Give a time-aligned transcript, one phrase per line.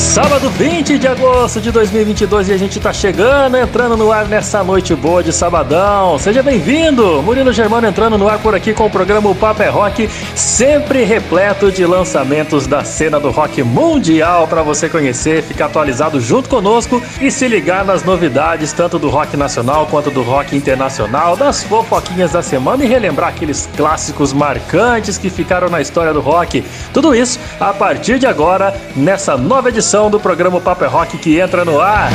[0.00, 4.64] Sábado 20 de agosto de 2022 e a gente tá chegando, entrando no ar nessa
[4.64, 6.18] noite boa de sabadão.
[6.18, 7.22] Seja bem-vindo!
[7.22, 11.04] Murilo Germano entrando no ar por aqui com o programa o Papo é Rock, sempre
[11.04, 17.00] repleto de lançamentos da cena do rock mundial para você conhecer, ficar atualizado junto conosco
[17.20, 22.32] e se ligar nas novidades tanto do rock nacional quanto do rock internacional, das fofoquinhas
[22.32, 26.64] da semana e relembrar aqueles clássicos marcantes que ficaram na história do rock.
[26.92, 31.40] Tudo isso a partir de agora nessa nova edição edição do programa Paper Rock que
[31.40, 32.12] entra no ar.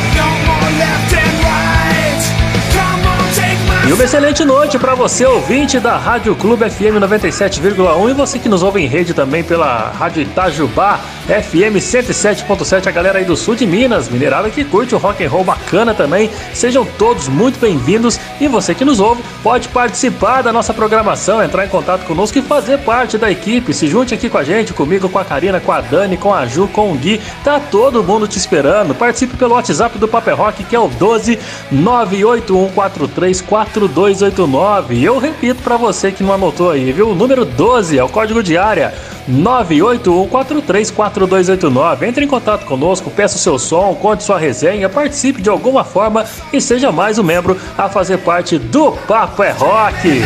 [3.85, 8.47] E uma excelente noite para você, ouvinte da Rádio Clube FM 97,1 e você que
[8.47, 13.55] nos ouve em rede também pela Rádio Itajubá FM 107.7, a galera aí do sul
[13.55, 16.29] de Minas, minerada que curte o rock and roll bacana também.
[16.53, 21.65] Sejam todos muito bem-vindos e você que nos ouve pode participar da nossa programação, entrar
[21.65, 23.73] em contato conosco e fazer parte da equipe.
[23.73, 26.45] Se junte aqui com a gente, comigo, com a Karina, com a Dani, com a
[26.45, 27.19] Ju, com o Gui.
[27.43, 28.93] Tá todo mundo te esperando.
[28.93, 31.39] Participe pelo WhatsApp do Paper Rock que é o 12
[31.71, 35.03] 98143 4289.
[35.03, 37.09] Eu repito para você que não anotou aí, viu?
[37.09, 38.93] O número 12 é o código de área
[39.29, 42.03] 981434289.
[42.03, 46.25] Entre em contato conosco, peça o seu som, conte sua resenha, participe de alguma forma
[46.51, 50.21] e seja mais um membro a fazer parte do Papo é Rock.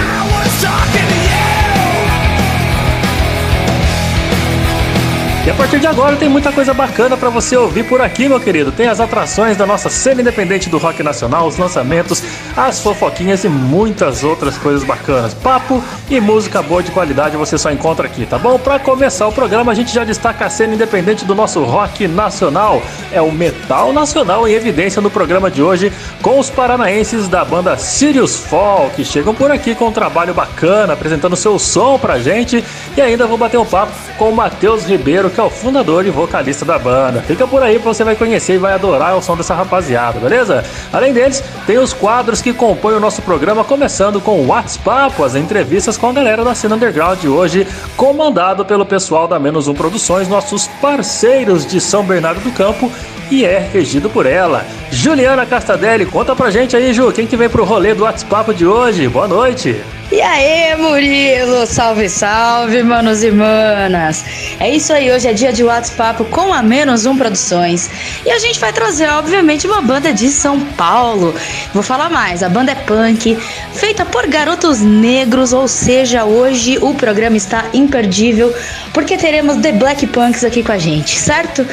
[5.50, 8.40] E a partir de agora tem muita coisa bacana para você ouvir por aqui, meu
[8.40, 8.72] querido.
[8.72, 12.22] Tem as atrações da nossa cena independente do rock nacional, os lançamentos,
[12.56, 15.34] as fofoquinhas e muitas outras coisas bacanas.
[15.34, 18.60] Papo e música boa de qualidade você só encontra aqui, tá bom?
[18.60, 22.80] Para começar o programa, a gente já destaca a cena independente do nosso rock nacional.
[23.12, 25.92] É o metal nacional em evidência no programa de hoje,
[26.22, 30.94] com os paranaenses da banda Sirius Fall, que chegam por aqui com um trabalho bacana,
[30.94, 32.64] apresentando seu som pra gente.
[32.96, 36.10] E ainda vou bater um papo com o Matheus Ribeiro que é o fundador e
[36.10, 37.22] vocalista da banda.
[37.22, 40.64] Fica por aí que você vai conhecer e vai adorar o som dessa rapaziada, beleza?
[40.92, 45.36] Além deles, tem os quadros que compõem o nosso programa, começando com o WhatsApp, as
[45.36, 49.74] entrevistas com a galera da cena underground de hoje, comandado pelo pessoal da Menos Um
[49.74, 52.92] Produções, nossos parceiros de São Bernardo do Campo,
[53.32, 54.66] e é regido por ela.
[54.92, 58.66] Juliana Castadelli, conta pra gente aí, Ju, quem que vem pro rolê do WhatsApp de
[58.66, 59.08] hoje?
[59.08, 59.80] Boa noite!
[60.12, 61.68] E aí, Murilo?
[61.68, 64.26] Salve, salve, manos e manas!
[64.60, 67.88] É isso aí, hoje é dia de WhatsApp com a Menos Um Produções.
[68.26, 71.36] E a gente vai trazer, obviamente, uma banda de São Paulo.
[71.72, 73.38] Vou falar mais, a banda é punk,
[73.76, 78.52] feita por garotos negros, ou seja, hoje o programa está imperdível,
[78.92, 81.64] porque teremos The Black Punks aqui com a gente, certo?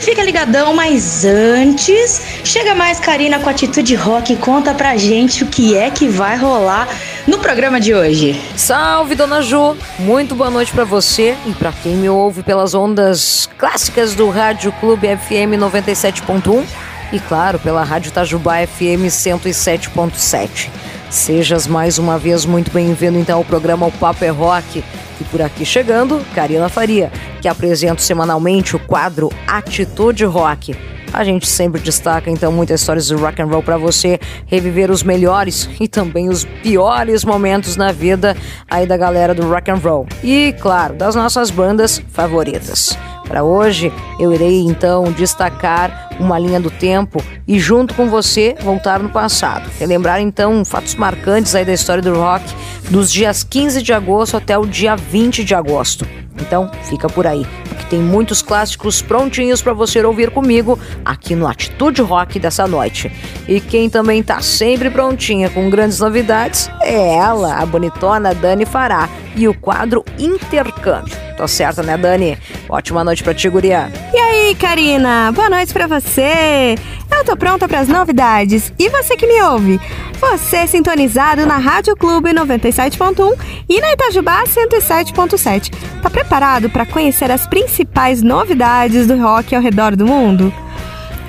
[0.00, 5.46] Fica ligadão, mas antes, chega mais Karina com atitude rock e conta pra gente o
[5.46, 6.88] que é que vai rolar
[7.26, 8.40] no programa de hoje.
[8.56, 9.76] Salve, dona Ju!
[9.98, 14.72] Muito boa noite para você e para quem me ouve pelas ondas clássicas do Rádio
[14.80, 16.64] Clube FM 97.1
[17.12, 20.70] e, claro, pela Rádio Tajubá FM 107.7.
[21.10, 24.82] Sejas mais uma vez muito bem-vindo então ao programa O Papo é Rock
[25.20, 30.76] e por aqui chegando, Karina Faria, que apresenta semanalmente o quadro Atitude Rock.
[31.12, 35.02] A gente sempre destaca então muitas histórias de rock and roll para você reviver os
[35.02, 38.36] melhores e também os piores momentos na vida
[38.70, 40.06] aí da galera do rock and roll.
[40.22, 42.96] E claro, das nossas bandas favoritas.
[43.26, 49.00] Para hoje, eu irei então destacar uma linha do tempo e junto com você voltar
[49.00, 49.70] no passado.
[49.78, 52.44] Relembrar então fatos marcantes aí da história do rock
[52.90, 56.04] dos dias 15 de agosto até o dia 20 de agosto.
[56.40, 61.46] Então, fica por aí, porque tem muitos clássicos prontinhos para você ouvir comigo aqui no
[61.46, 63.10] Atitude Rock dessa noite.
[63.46, 69.08] E quem também tá sempre prontinha com grandes novidades é ela, a bonitona Dani Fará,
[69.36, 71.29] e o quadro Intercâmbio.
[71.40, 72.36] Tô certa, né, Dani?
[72.68, 73.90] Ótima noite pra ti, guria.
[74.12, 75.32] E aí, Karina?
[75.32, 76.74] Boa noite pra você.
[77.10, 78.70] Eu tô pronta para as novidades.
[78.78, 79.80] E você que me ouve?
[80.20, 85.72] Você sintonizado na Rádio Clube 97.1 e na Itajubá 107.7.
[86.02, 90.52] Tá preparado para conhecer as principais novidades do rock ao redor do mundo?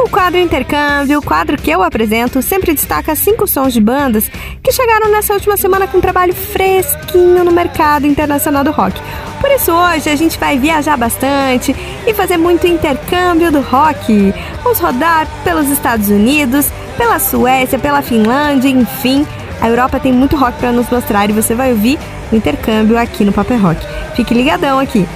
[0.02, 4.28] O quadro Intercâmbio, o quadro que eu apresento, sempre destaca cinco sons de bandas
[4.64, 9.00] que chegaram nessa última semana com um trabalho fresquinho no mercado internacional do rock.
[9.40, 11.76] Por isso hoje a gente vai viajar bastante
[12.08, 14.34] e fazer muito intercâmbio do rock.
[14.64, 19.26] Vamos rodar pelos Estados Unidos, pela Suécia, pela Finlândia, enfim.
[19.62, 22.00] A Europa tem muito rock para nos mostrar e você vai ouvir
[22.32, 23.86] o intercâmbio aqui no Paper Rock.
[24.16, 25.08] Fique ligadão aqui.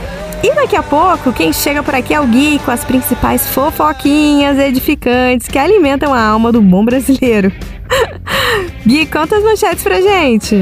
[0.46, 4.60] E daqui a pouco, quem chega por aqui é o Gui com as principais fofoquinhas
[4.60, 7.52] edificantes que alimentam a alma do bom brasileiro.
[8.86, 10.62] Gui, conta as manchetes pra gente.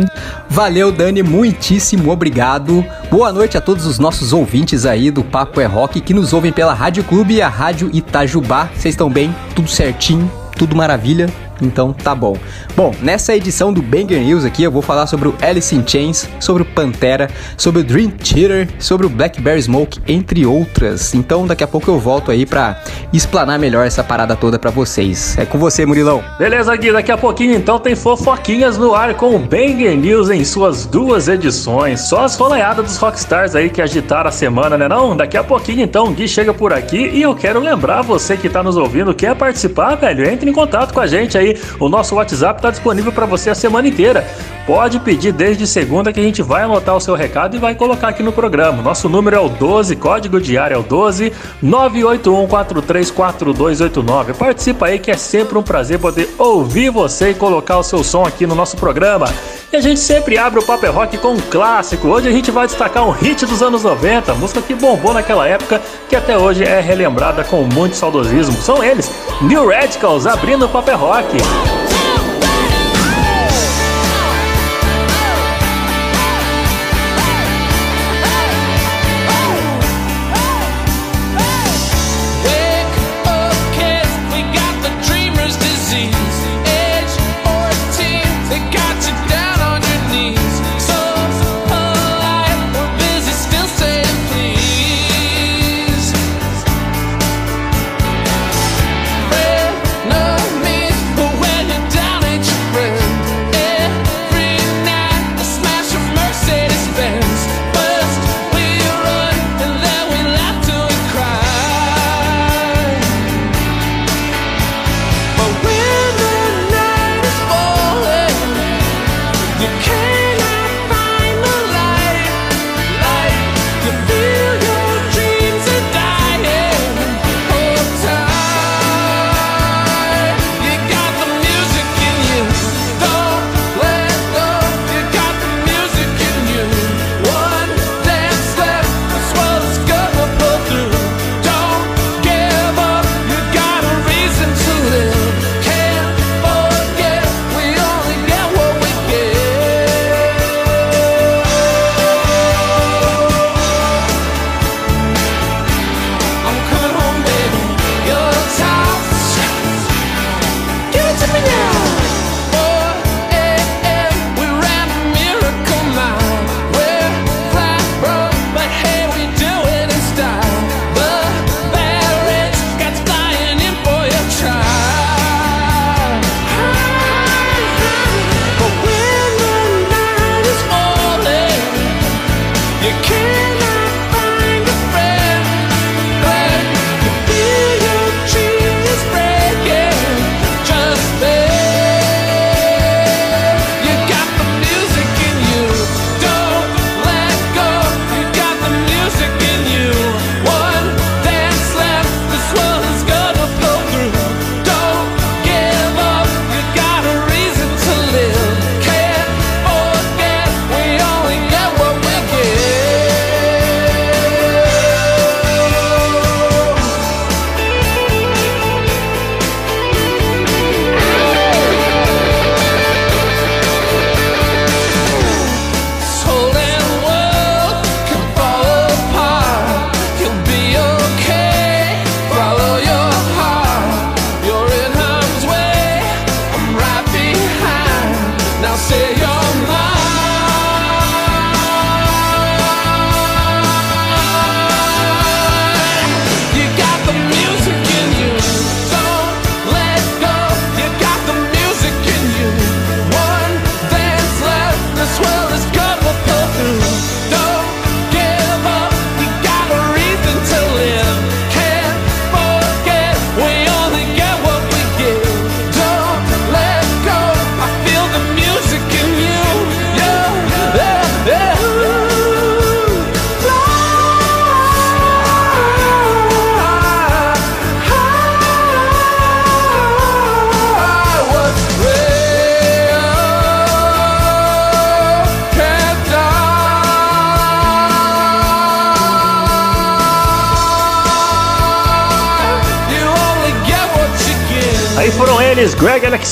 [0.49, 2.81] Valeu, Dani, muitíssimo obrigado.
[3.11, 6.53] Boa noite a todos os nossos ouvintes aí do Papo é Rock que nos ouvem
[6.53, 8.69] pela Rádio Clube e a Rádio Itajubá.
[8.73, 9.35] Vocês estão bem?
[9.53, 10.31] Tudo certinho?
[10.55, 11.27] Tudo maravilha?
[11.63, 12.35] Então tá bom.
[12.75, 16.27] Bom, nessa edição do Banger News aqui eu vou falar sobre o Alice in Chains,
[16.39, 21.13] sobre o Pantera, sobre o Dream Theater, sobre o Black Bear Smoke, entre outras.
[21.13, 22.81] Então daqui a pouco eu volto aí pra
[23.11, 25.37] explanar melhor essa parada toda pra vocês.
[25.37, 26.23] É com você, Murilão.
[26.37, 30.43] Beleza, Gui, daqui a pouquinho então tem fofoquinhas no ar com o Banger News em
[30.43, 32.01] suas duas edições.
[32.01, 35.15] Só as folheadas dos rockstars aí que agitaram a semana, né não?
[35.15, 38.49] Daqui a pouquinho então o Gui chega por aqui e eu quero lembrar você que
[38.49, 42.15] tá nos ouvindo, quer participar, velho, entre em contato com a gente aí o nosso
[42.15, 44.23] WhatsApp está disponível para você a semana inteira.
[44.65, 48.07] Pode pedir desde segunda que a gente vai anotar o seu recado e vai colocar
[48.07, 48.81] aqui no programa.
[48.81, 54.33] Nosso número é o 12, código diário é o 12 981434289.
[54.35, 58.25] Participa aí que é sempre um prazer poder ouvir você e colocar o seu som
[58.25, 59.25] aqui no nosso programa.
[59.73, 62.07] E a gente sempre abre o Paper Rock com um clássico.
[62.07, 65.81] Hoje a gente vai destacar um hit dos anos 90, música que bombou naquela época,
[66.07, 68.53] que até hoje é relembrada com muito saudosismo.
[68.61, 69.11] São eles,
[69.41, 71.37] New Radicals, abrindo o Paper Rock.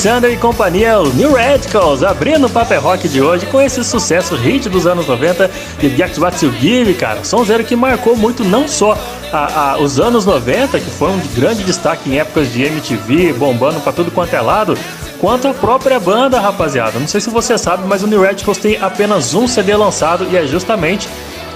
[0.01, 4.33] Alexander e companhia, o New Radicals, abrindo o Paper Rock de hoje com esse sucesso
[4.33, 7.23] hit dos anos 90 de Get What You Give, cara.
[7.23, 8.97] Sonzeiro que marcou muito não só
[9.31, 13.79] a, a, os anos 90, que foram de grande destaque em épocas de MTV, bombando
[13.79, 14.75] para tudo quanto é lado,
[15.19, 16.97] quanto a própria banda, rapaziada.
[16.97, 20.35] Não sei se você sabe, mas o New Radicals tem apenas um CD lançado e
[20.35, 21.07] é justamente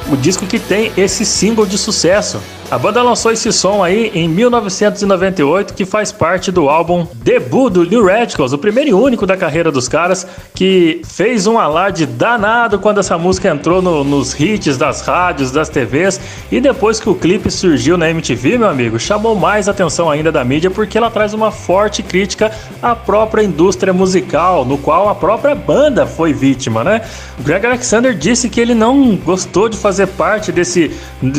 [0.08, 2.40] o disco que tem esse single de sucesso.
[2.72, 7.86] A banda lançou esse som aí em 1998, que faz parte do álbum debut do
[7.86, 12.80] New Radicals, o primeiro e único da carreira dos caras, que fez um alarde danado
[12.80, 16.20] quando essa música entrou no, nos hits das rádios, das TVs,
[16.52, 20.44] e depois que o clipe surgiu na MTV, meu amigo, chamou mais atenção ainda da
[20.44, 25.54] mídia porque ela traz uma forte crítica à própria indústria musical, no qual a própria
[25.54, 27.02] banda foi vítima, né?
[27.42, 30.92] Greg Alexander disse que ele não gostou de fazer parte desse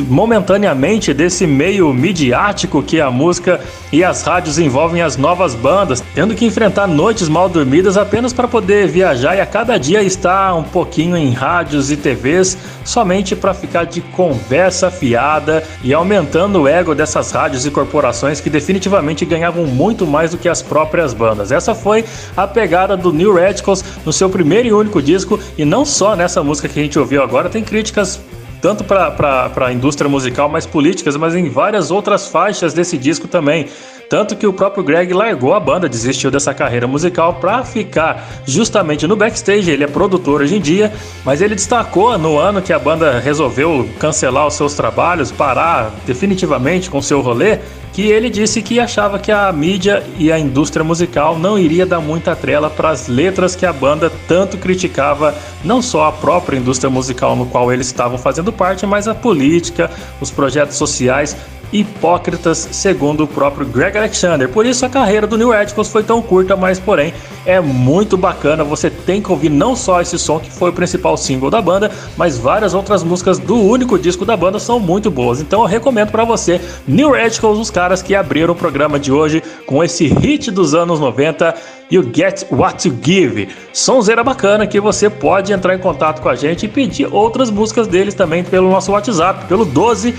[0.08, 3.60] momentaneamente desse meio midiático que a música
[3.92, 8.48] e as rádios envolvem as novas bandas, tendo que enfrentar noites mal dormidas apenas para
[8.48, 13.54] poder viajar e a cada dia estar um pouquinho em rádios e TVs somente para
[13.54, 19.64] ficar de conversa fiada e aumentando o ego dessas rádios e corporações que definitivamente ganhavam
[19.64, 21.52] muito mais do que as próprias bandas.
[21.52, 22.04] Essa foi
[22.36, 26.42] a pegada do New Radicals no seu primeiro e único disco e não só nessa
[26.42, 28.20] música que a gente ouviu agora, tem críticas
[28.66, 33.68] tanto para a indústria musical, mas políticas, mas em várias outras faixas desse disco também.
[34.08, 39.06] Tanto que o próprio Greg largou a banda, desistiu dessa carreira musical para ficar justamente
[39.06, 39.70] no backstage.
[39.70, 40.92] Ele é produtor hoje em dia,
[41.24, 46.88] mas ele destacou no ano que a banda resolveu cancelar os seus trabalhos, parar definitivamente
[46.88, 47.58] com seu rolê,
[47.92, 51.98] que ele disse que achava que a mídia e a indústria musical não iria dar
[51.98, 55.34] muita trela para as letras que a banda tanto criticava,
[55.64, 59.90] não só a própria indústria musical no qual eles estavam fazendo parte, mas a política,
[60.20, 61.34] os projetos sociais
[61.72, 64.48] hipócritas, segundo o próprio Greg Alexander.
[64.48, 67.12] Por isso a carreira do New Radicals foi tão curta, mas porém
[67.44, 68.64] é muito bacana.
[68.64, 71.90] Você tem que ouvir não só esse som que foi o principal single da banda,
[72.16, 75.40] mas várias outras músicas do único disco da banda são muito boas.
[75.40, 79.42] Então eu recomendo para você New Radicals, os caras que abriram o programa de hoje
[79.66, 81.54] com esse hit dos anos 90
[81.90, 83.48] You Get What You Give.
[83.72, 87.86] Sonzeira bacana que você pode entrar em contato com a gente e pedir outras músicas
[87.86, 90.14] deles também pelo nosso WhatsApp, pelo 12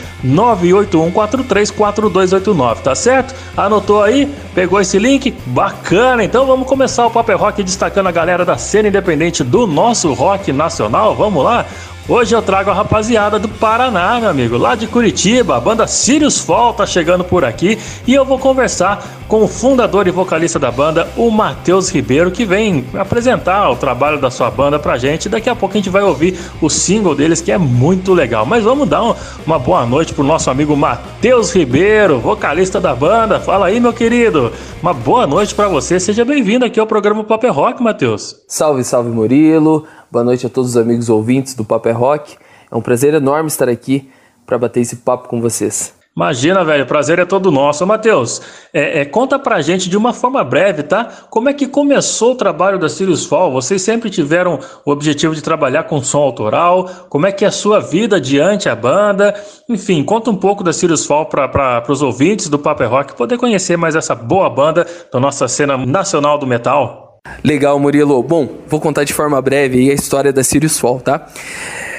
[1.44, 3.34] 981434289, tá certo?
[3.56, 4.28] Anotou aí?
[4.54, 5.34] Pegou esse link?
[5.48, 6.24] Bacana!
[6.24, 10.52] Então vamos começar o Paper Rock destacando a galera da cena independente do nosso rock
[10.52, 11.16] nacional.
[11.16, 11.66] Vamos lá?
[12.10, 15.58] Hoje eu trago a rapaziada do Paraná, meu amigo, lá de Curitiba.
[15.58, 20.08] A banda Sirius Fall tá chegando por aqui e eu vou conversar com o fundador
[20.08, 24.80] e vocalista da banda, o Matheus Ribeiro, que vem apresentar o trabalho da sua banda
[24.80, 25.28] pra gente.
[25.28, 28.46] Daqui a pouco a gente vai ouvir o single deles, que é muito legal.
[28.46, 29.14] Mas vamos dar
[29.46, 33.38] uma boa noite pro nosso amigo Matheus Ribeiro, vocalista da banda.
[33.42, 34.54] Fala aí, meu querido.
[34.82, 36.00] Uma boa noite para você.
[36.00, 38.38] Seja bem-vindo aqui ao programa Paper Rock, Matheus.
[38.48, 39.86] Salve, salve, Murilo.
[40.10, 42.38] Boa noite a todos os amigos ouvintes do Paper Rock.
[42.72, 44.10] É um prazer enorme estar aqui
[44.46, 45.94] para bater esse papo com vocês.
[46.16, 47.86] Imagina, velho, o prazer é todo nosso.
[47.86, 48.42] Matheus,
[48.74, 51.10] é, é, conta pra gente de uma forma breve, tá?
[51.30, 53.52] Como é que começou o trabalho da Sirius Fall?
[53.52, 56.86] Vocês sempre tiveram o objetivo de trabalhar com som autoral?
[57.10, 59.36] Como é que é a sua vida diante a banda?
[59.70, 63.78] Enfim, conta um pouco da Sirius Fall para os ouvintes do Paper Rock poder conhecer
[63.78, 67.07] mais essa boa banda da nossa cena nacional do metal.
[67.44, 68.22] Legal, Murilo.
[68.24, 71.28] Bom, vou contar de forma breve a história da Sirius Fall, tá?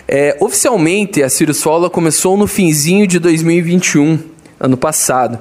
[0.06, 4.18] É, oficialmente, a Sirius Fall começou no finzinho de 2021,
[4.58, 5.38] ano passado.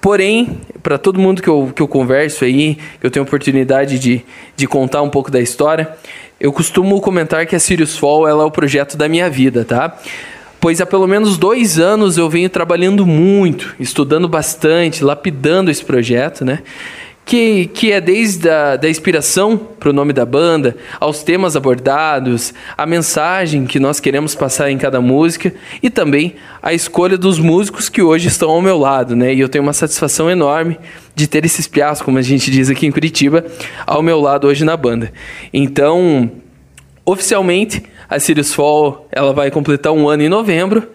[0.00, 4.22] Porém, para todo mundo que eu, que eu converso aí, eu tenho oportunidade de,
[4.54, 5.96] de contar um pouco da história,
[6.38, 9.96] eu costumo comentar que a Sirius Fall ela é o projeto da minha vida, tá?
[10.60, 16.44] Pois há pelo menos dois anos eu venho trabalhando muito, estudando bastante, lapidando esse projeto,
[16.44, 16.62] né?
[17.24, 22.52] Que, que é desde a da inspiração para o nome da banda, aos temas abordados,
[22.76, 25.52] a mensagem que nós queremos passar em cada música
[25.82, 29.32] e também a escolha dos músicos que hoje estão ao meu lado, né?
[29.32, 30.78] E eu tenho uma satisfação enorme
[31.14, 33.44] de ter esses piás, como a gente diz aqui em Curitiba,
[33.86, 35.12] ao meu lado hoje na banda.
[35.52, 36.30] Então,
[37.06, 40.88] oficialmente, a Sirius Fall ela vai completar um ano em novembro,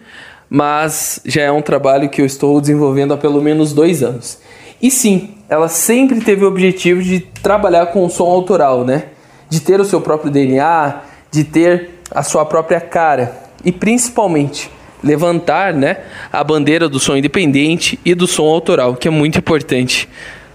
[0.48, 4.38] mas já é um trabalho que eu estou desenvolvendo há pelo menos dois anos.
[4.82, 9.06] E sim, ela sempre teve o objetivo de trabalhar com o som autoral, né?
[9.48, 14.70] De ter o seu próprio DNA, de ter a sua própria cara e principalmente
[15.02, 15.98] levantar, né,
[16.30, 20.08] a bandeira do som independente e do som autoral, que é muito importante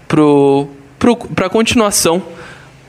[0.06, 2.22] para a continuação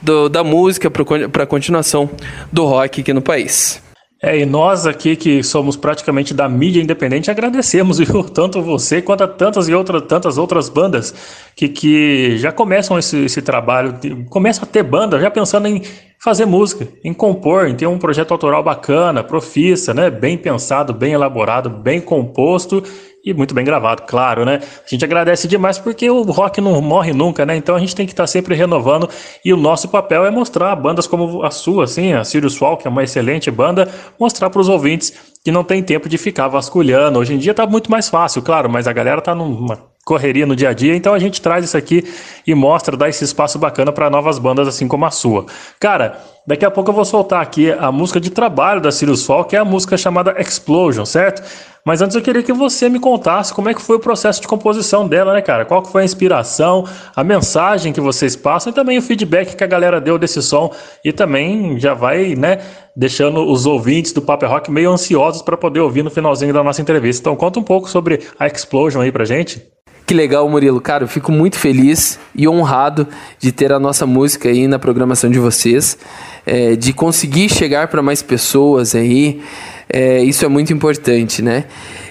[0.00, 2.08] do, da música, para a continuação
[2.52, 3.82] do rock aqui no país.
[4.20, 8.24] É, e nós aqui que somos praticamente da mídia independente agradecemos, viu?
[8.24, 11.14] Tanto você quanto a tantas e outras, tantas outras bandas
[11.54, 13.96] que, que já começam esse, esse trabalho,
[14.28, 15.82] começam a ter banda já pensando em
[16.20, 20.10] fazer música, em compor, em ter um projeto autoral bacana, profissa, né?
[20.10, 22.82] Bem pensado, bem elaborado, bem composto
[23.28, 24.60] e muito bem gravado, claro, né?
[24.62, 27.56] A gente agradece demais porque o rock não morre nunca, né?
[27.56, 29.08] Então a gente tem que estar sempre renovando
[29.44, 32.86] e o nosso papel é mostrar bandas como a sua, assim, a Sirius Fall, que
[32.86, 37.18] é uma excelente banda, mostrar para os ouvintes que não tem tempo de ficar vasculhando.
[37.18, 39.78] Hoje em dia tá muito mais fácil, claro, mas a galera tá numa
[40.08, 42.02] correria no dia a dia, então a gente traz isso aqui
[42.46, 45.44] e mostra, dá esse espaço bacana para novas bandas assim como a sua.
[45.78, 49.44] Cara, daqui a pouco eu vou soltar aqui a música de trabalho da Sirius Fall,
[49.44, 51.42] que é a música chamada Explosion, certo?
[51.84, 54.48] Mas antes eu queria que você me contasse como é que foi o processo de
[54.48, 55.64] composição dela, né, cara?
[55.64, 59.64] Qual que foi a inspiração, a mensagem que vocês passam e também o feedback que
[59.64, 60.70] a galera deu desse som
[61.04, 62.58] e também já vai, né,
[62.98, 66.82] deixando os ouvintes do Paper Rock meio ansiosos para poder ouvir no finalzinho da nossa
[66.82, 67.20] entrevista.
[67.20, 69.62] Então conta um pouco sobre a Explosion aí pra gente.
[70.04, 70.80] Que legal, Murilo.
[70.80, 73.06] Cara, eu fico muito feliz e honrado
[73.38, 75.96] de ter a nossa música aí na programação de vocês,
[76.44, 79.42] é, de conseguir chegar para mais pessoas aí.
[79.88, 81.66] É, isso é muito importante, né?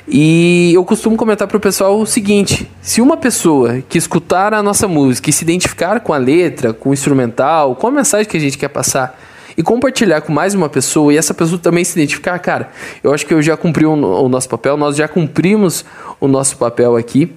[0.07, 4.63] E eu costumo comentar para o pessoal o seguinte: se uma pessoa que escutar a
[4.63, 8.37] nossa música e se identificar com a letra, com o instrumental, com a mensagem que
[8.37, 9.19] a gente quer passar,
[9.57, 12.69] e compartilhar com mais uma pessoa e essa pessoa também se identificar, cara,
[13.03, 15.83] eu acho que eu já cumpri o, o nosso papel, nós já cumprimos
[16.19, 17.33] o nosso papel aqui.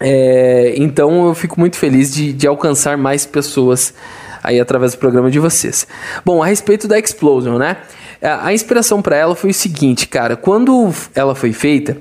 [0.00, 3.94] É, então eu fico muito feliz de, de, alcançar mais pessoas
[4.42, 5.86] aí através do programa de vocês.
[6.24, 7.78] Bom, a respeito da Explosion, né?
[8.20, 10.36] A inspiração para ela foi o seguinte, cara.
[10.36, 11.96] Quando ela foi feita,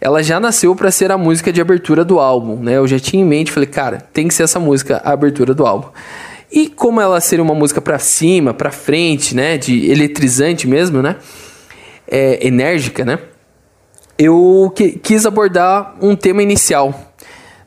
[0.00, 2.76] ela já nasceu para ser a música de abertura do álbum, né?
[2.76, 5.66] Eu já tinha em mente, falei, cara, tem que ser essa música a abertura do
[5.66, 5.88] álbum.
[6.50, 9.56] E como ela seria uma música para cima, para frente, né?
[9.56, 11.16] De eletrizante mesmo, né?
[12.08, 13.18] É, enérgica, né?
[14.18, 17.14] Eu que, quis abordar um tema inicial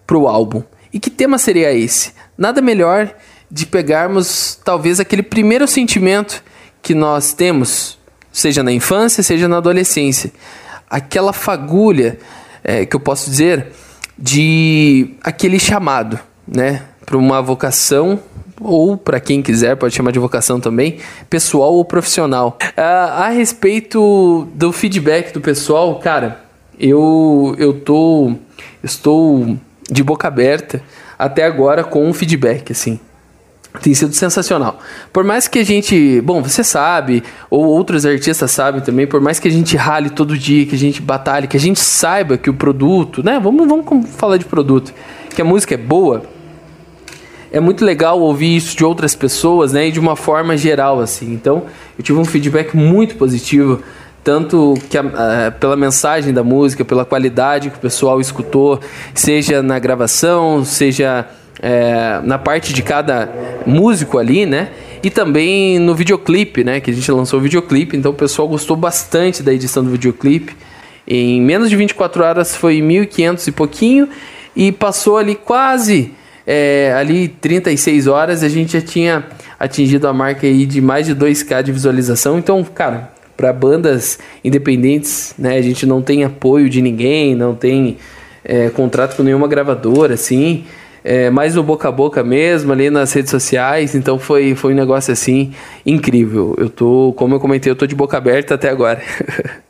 [0.06, 0.62] para o álbum.
[0.92, 2.14] E que tema seria esse?
[2.38, 3.14] Nada melhor
[3.50, 6.44] de pegarmos talvez aquele primeiro sentimento
[6.82, 7.98] que nós temos,
[8.32, 10.32] seja na infância, seja na adolescência.
[10.90, 12.20] Aquela fagulha,
[12.64, 13.68] é, que eu posso dizer,
[14.18, 16.84] de aquele chamado, né?
[17.06, 18.20] Para uma vocação,
[18.64, 20.98] ou para quem quiser, pode chamar de vocação também,
[21.30, 22.58] pessoal ou profissional.
[22.76, 26.44] Ah, a respeito do feedback do pessoal, cara,
[26.80, 28.34] eu, eu tô,
[28.84, 29.58] estou
[29.90, 30.82] de boca aberta
[31.18, 33.00] até agora com um feedback, assim.
[33.82, 34.80] Tem sido sensacional.
[35.12, 39.40] Por mais que a gente, bom, você sabe, ou outros artistas sabem também, por mais
[39.40, 42.50] que a gente rale todo dia, que a gente batalhe, que a gente saiba que
[42.50, 43.40] o produto, né?
[43.40, 44.94] Vamos, vamos falar de produto,
[45.34, 46.24] que a música é boa.
[47.54, 49.88] É muito legal ouvir isso de outras pessoas, né?
[49.88, 51.32] E de uma forma geral, assim.
[51.32, 51.64] Então,
[51.96, 53.82] eu tive um feedback muito positivo
[54.24, 58.80] tanto que a, a, pela mensagem da música, pela qualidade que o pessoal escutou,
[59.14, 61.28] seja na gravação, seja
[61.62, 63.30] é, na parte de cada
[63.68, 64.72] músico ali, né?
[65.04, 66.80] E também no videoclipe, né?
[66.80, 70.56] Que a gente lançou o videoclipe, então o pessoal gostou bastante da edição do videoclipe.
[71.06, 74.10] Em menos de 24 horas foi 1.500 e pouquinho
[74.56, 76.14] e passou ali quase
[76.46, 79.26] é, ali 36 horas a gente já tinha
[79.60, 82.38] atingido a marca aí de mais de 2k de visualização.
[82.38, 85.58] Então, cara, para bandas independentes, né?
[85.58, 87.98] A gente não tem apoio de ninguém, não tem
[88.44, 90.66] é, contrato com nenhuma gravadora, assim.
[91.04, 93.96] É, mais no boca a boca mesmo, ali nas redes sociais.
[93.96, 95.54] Então foi, foi um negócio assim
[95.86, 96.56] incrível.
[96.58, 99.02] Eu tô, como eu comentei, eu tô de boca aberta até agora.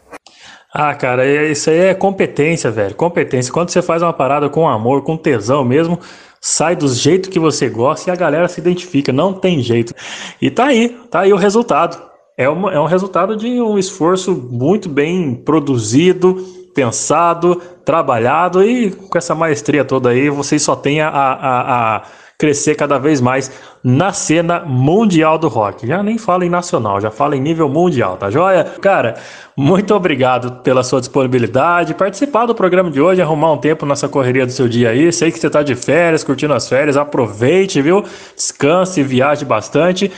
[0.74, 2.96] ah, cara, é, isso aí é competência, velho.
[2.96, 3.52] Competência.
[3.54, 6.00] Quando você faz uma parada com amor, com tesão mesmo,
[6.46, 9.14] sai do jeito que você gosta e a galera se identifica.
[9.14, 9.94] Não tem jeito.
[10.42, 14.34] E tá aí, tá aí o resultado é, uma, é um resultado de um esforço
[14.34, 16.36] muito bem produzido,
[16.74, 22.04] pensado, trabalhado e com essa maestria toda aí, vocês só têm a, a, a
[22.38, 23.52] crescer cada vez mais
[23.84, 25.86] na cena mundial do rock.
[25.86, 28.64] Já nem fala em nacional, já fala em nível mundial, tá joia?
[28.82, 29.16] Cara,
[29.56, 34.46] muito obrigado pela sua disponibilidade, participar do programa de hoje, arrumar um tempo nessa correria
[34.46, 35.12] do seu dia aí.
[35.12, 38.04] Sei que você tá de férias, curtindo as férias, aproveite, viu?
[38.36, 40.12] Descanse, viaje bastante.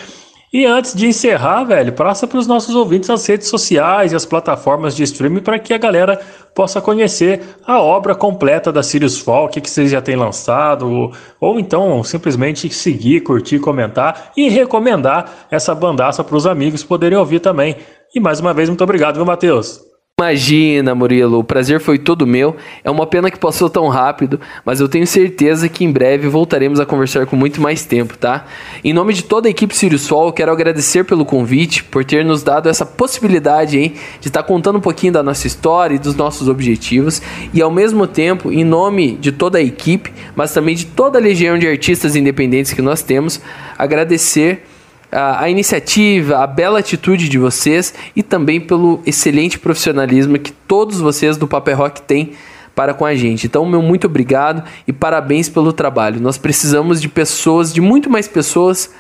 [0.53, 4.25] E antes de encerrar, velho, passa para os nossos ouvintes as redes sociais e as
[4.25, 6.19] plataformas de streaming para que a galera
[6.53, 10.89] possa conhecer a obra completa da Sirius Fall, o que, que vocês já têm lançado,
[10.89, 17.17] ou, ou então simplesmente seguir, curtir, comentar e recomendar essa bandaça para os amigos poderem
[17.17, 17.75] ouvir também.
[18.13, 19.94] E mais uma vez, muito obrigado, viu, Matheus?
[20.17, 22.55] Imagina, Murilo, o prazer foi todo meu.
[22.85, 26.79] É uma pena que passou tão rápido, mas eu tenho certeza que em breve voltaremos
[26.79, 28.45] a conversar com muito mais tempo, tá?
[28.81, 32.43] Em nome de toda a equipe Sirius Sol, quero agradecer pelo convite, por ter nos
[32.43, 36.47] dado essa possibilidade hein, de estar contando um pouquinho da nossa história e dos nossos
[36.47, 37.21] objetivos,
[37.53, 41.21] e ao mesmo tempo, em nome de toda a equipe, mas também de toda a
[41.21, 43.41] legião de artistas independentes que nós temos,
[43.77, 44.63] agradecer
[45.15, 50.99] a, a, iniciativa, a bela atitude de vocês e também pelo excelente profissionalismo que todos
[50.99, 52.33] vocês do Paper Rock têm
[52.75, 53.47] para com a gente.
[53.47, 56.19] Então, meu muito obrigado e parabéns pelo trabalho.
[56.19, 58.91] Nós precisamos de pessoas, de muito mais pessoas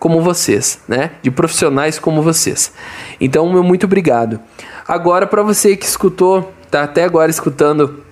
[0.00, 1.12] como vocês, né?
[1.22, 2.72] De profissionais como vocês.
[3.20, 4.40] Então, meu muito obrigado.
[4.86, 8.02] Agora, para você que escutou, tá até agora escutando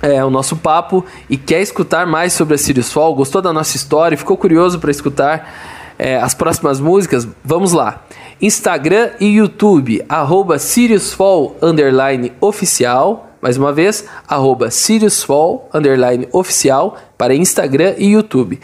[0.00, 3.76] é, o nosso papo e quer escutar mais sobre a Sirius Fall, gostou da nossa
[3.76, 8.02] história, ficou curioso para escutar é, as próximas músicas, vamos lá.
[8.40, 13.26] Instagram e YouTube, arroba SiriusFall, underline oficial.
[13.42, 18.58] Mais uma vez, arroba SiriusFall, underline oficial, para Instagram e YouTube.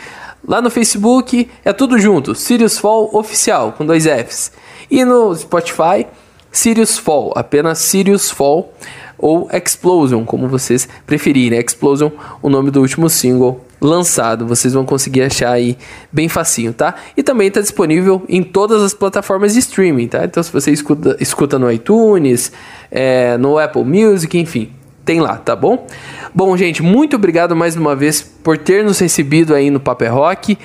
[0.48, 4.52] Lá no Facebook é tudo junto, Sirius Fall Oficial, com dois Fs.
[4.90, 6.06] E no Spotify,
[6.52, 8.72] Sirius Fall, apenas Sirius Fall
[9.18, 11.58] ou Explosion, como vocês preferirem.
[11.58, 14.46] Explosion, o nome do último single lançado.
[14.46, 15.76] Vocês vão conseguir achar aí
[16.12, 16.94] bem facinho, tá?
[17.16, 20.24] E também está disponível em todas as plataformas de streaming, tá?
[20.24, 22.52] Então se você escuta, escuta no iTunes,
[22.90, 24.70] é, no Apple Music, enfim,
[25.04, 25.86] tem lá, tá bom?
[26.34, 30.58] Bom, gente, muito obrigado mais uma vez por ter nos recebido aí no Paper Rock.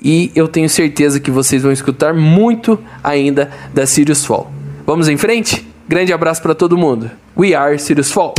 [0.00, 4.52] E eu tenho certeza que vocês vão escutar muito ainda da Sirius Fall.
[4.86, 5.66] Vamos em frente?
[5.88, 7.10] Grande abraço para todo mundo.
[7.36, 8.34] We are Sirius Fall.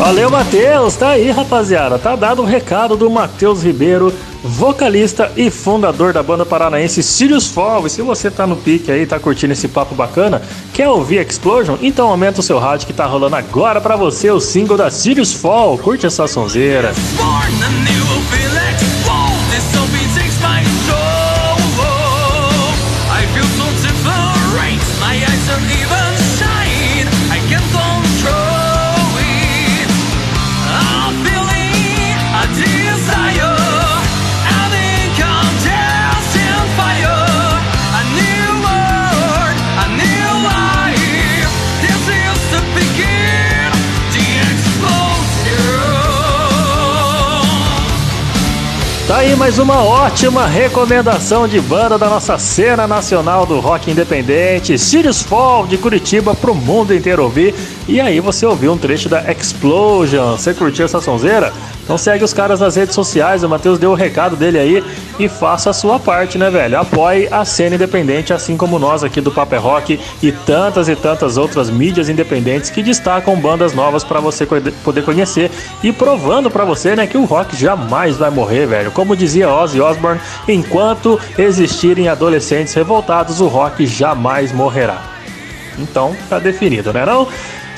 [0.00, 0.96] Valeu, Matheus!
[0.96, 1.98] Tá aí, rapaziada.
[1.98, 4.10] Tá dado o recado do Matheus Ribeiro,
[4.42, 7.86] vocalista e fundador da banda paranaense Sirius Fall.
[7.86, 10.40] E se você tá no pique aí, tá curtindo esse papo bacana,
[10.72, 11.76] quer ouvir Explosion?
[11.82, 15.34] Então aumenta o seu rádio que tá rolando agora para você o single da Sirius
[15.34, 15.76] Fall.
[15.76, 16.94] Curte essa sonzeira.
[17.18, 18.89] Tá
[49.40, 55.66] mais uma ótima recomendação de banda da nossa cena nacional do rock independente, Sirius Fall
[55.66, 57.54] de Curitiba pro mundo inteiro ouvir.
[57.88, 60.32] E aí você ouviu um trecho da Explosion.
[60.32, 61.54] Você curtiu essa sonzeira?
[61.90, 64.84] Então segue os caras nas redes sociais, o Matheus deu o recado dele aí
[65.18, 66.78] e faça a sua parte, né, velho?
[66.78, 71.36] Apoie a cena independente, assim como nós aqui do Paper Rock e tantas e tantas
[71.36, 75.50] outras mídias independentes que destacam bandas novas para você poder conhecer
[75.82, 78.92] e provando para você, né, que o rock jamais vai morrer, velho.
[78.92, 85.02] Como dizia Ozzy Osbourne, enquanto existirem adolescentes revoltados, o rock jamais morrerá.
[85.76, 87.26] Então, tá definido, né não?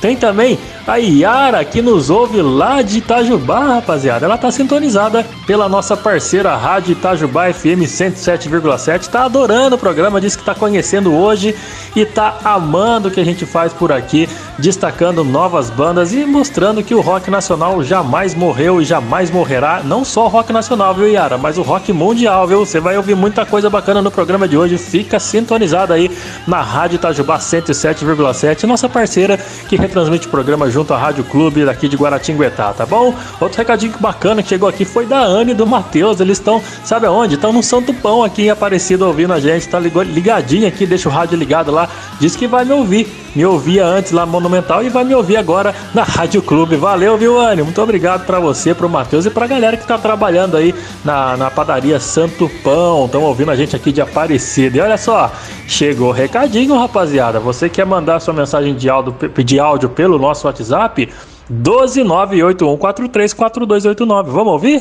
[0.00, 4.24] Tem também a Yara que nos ouve lá de Itajubá, rapaziada.
[4.24, 9.08] Ela tá sintonizada pela nossa parceira Rádio Itajubá FM 107,7.
[9.08, 11.54] Tá adorando o programa, disse que tá conhecendo hoje
[11.96, 16.82] e tá amando o que a gente faz por aqui, destacando novas bandas e mostrando
[16.82, 19.82] que o rock nacional jamais morreu e jamais morrerá.
[19.84, 22.64] Não só o rock nacional, viu, Yara, mas o rock mundial, viu?
[22.64, 24.78] Você vai ouvir muita coisa bacana no programa de hoje.
[24.78, 26.10] Fica sintonizado aí
[26.46, 31.88] na Rádio Itajubá 107,7, nossa parceira que retransmite o programa junto à Rádio Clube daqui
[31.88, 33.14] de Guaratinguetá, tá bom?
[33.40, 36.20] Outro recadinho bacana que chegou aqui foi da Anne e do Matheus.
[36.20, 37.34] Eles estão, sabe aonde?
[37.34, 39.66] Estão no Santo Pão aqui em Aparecido ouvindo a gente.
[39.66, 41.88] Tá ligadinho aqui, deixa o rádio ligado lá.
[42.20, 43.08] Diz que vai me ouvir.
[43.34, 46.76] Me ouvia antes lá no Monumental e vai me ouvir agora na Rádio Clube.
[46.76, 47.62] Valeu, viu, Anny?
[47.62, 51.50] Muito obrigado para você, pro Matheus e pra galera que tá trabalhando aí na, na
[51.50, 53.06] padaria Santo Pão.
[53.06, 54.78] Estão ouvindo a gente aqui de Aparecida.
[54.78, 55.30] E olha só,
[55.66, 57.38] chegou o recadinho, rapaziada.
[57.40, 59.14] Você quer mandar sua mensagem de áudio,
[59.44, 61.08] de áudio pelo nosso WhatsApp?
[61.52, 64.24] 12981434289.
[64.24, 64.80] Vamos ouvir?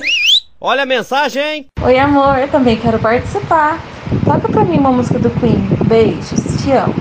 [0.60, 1.68] Olha a mensagem?
[1.82, 3.80] Oi, amor, eu também quero participar.
[4.26, 5.62] Toca pra mim uma música do Queen.
[5.86, 6.96] Beijos, te amo.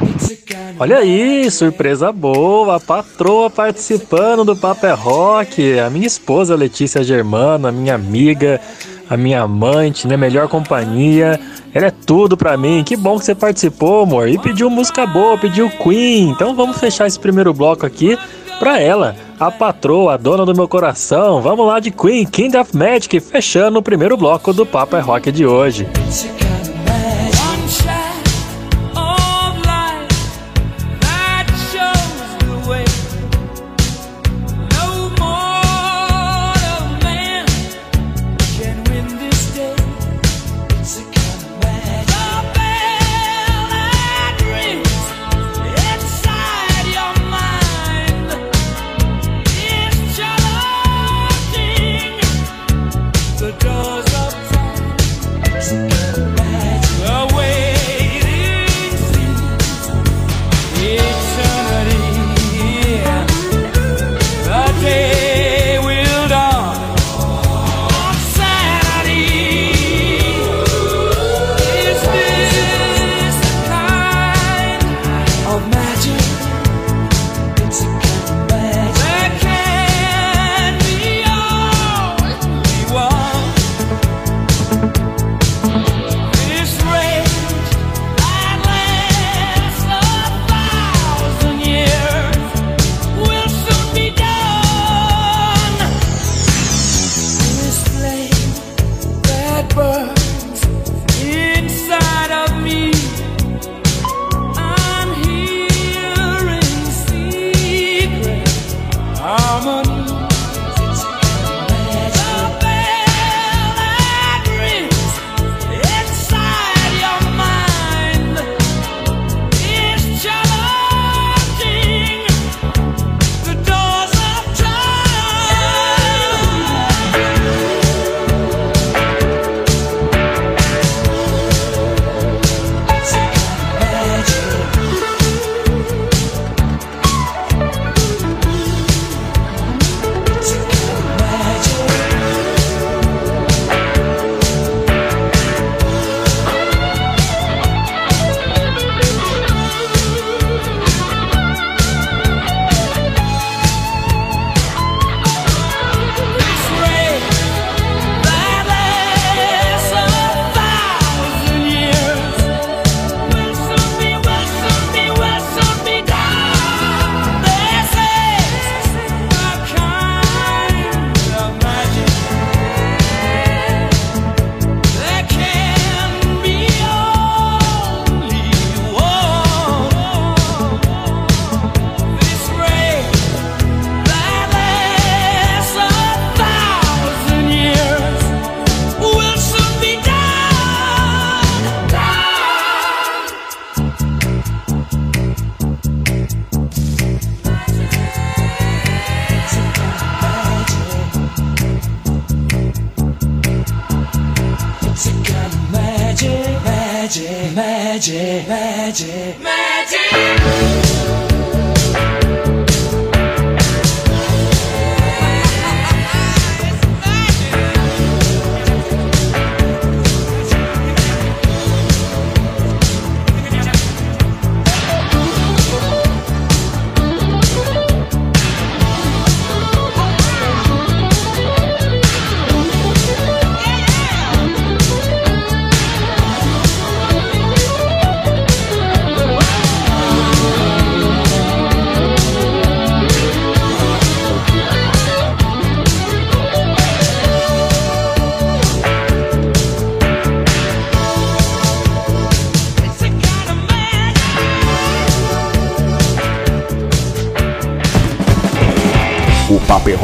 [0.78, 7.02] Olha aí, surpresa boa, a patroa participando do Papo é Rock, a minha esposa Letícia
[7.02, 8.60] Germano, a minha amiga,
[9.08, 11.40] a minha amante, né, melhor companhia,
[11.72, 15.38] ela é tudo pra mim, que bom que você participou, amor, e pediu música boa,
[15.38, 18.18] pediu Queen, então vamos fechar esse primeiro bloco aqui
[18.58, 22.76] pra ela, a patroa, a dona do meu coração, vamos lá de Queen, King of
[22.76, 25.86] Magic, fechando o primeiro bloco do Papo é Rock de hoje.
[25.86, 26.55] Paper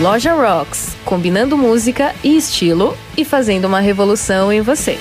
[0.00, 4.96] Loja Rocks, combinando música e estilo e fazendo uma revolução em você.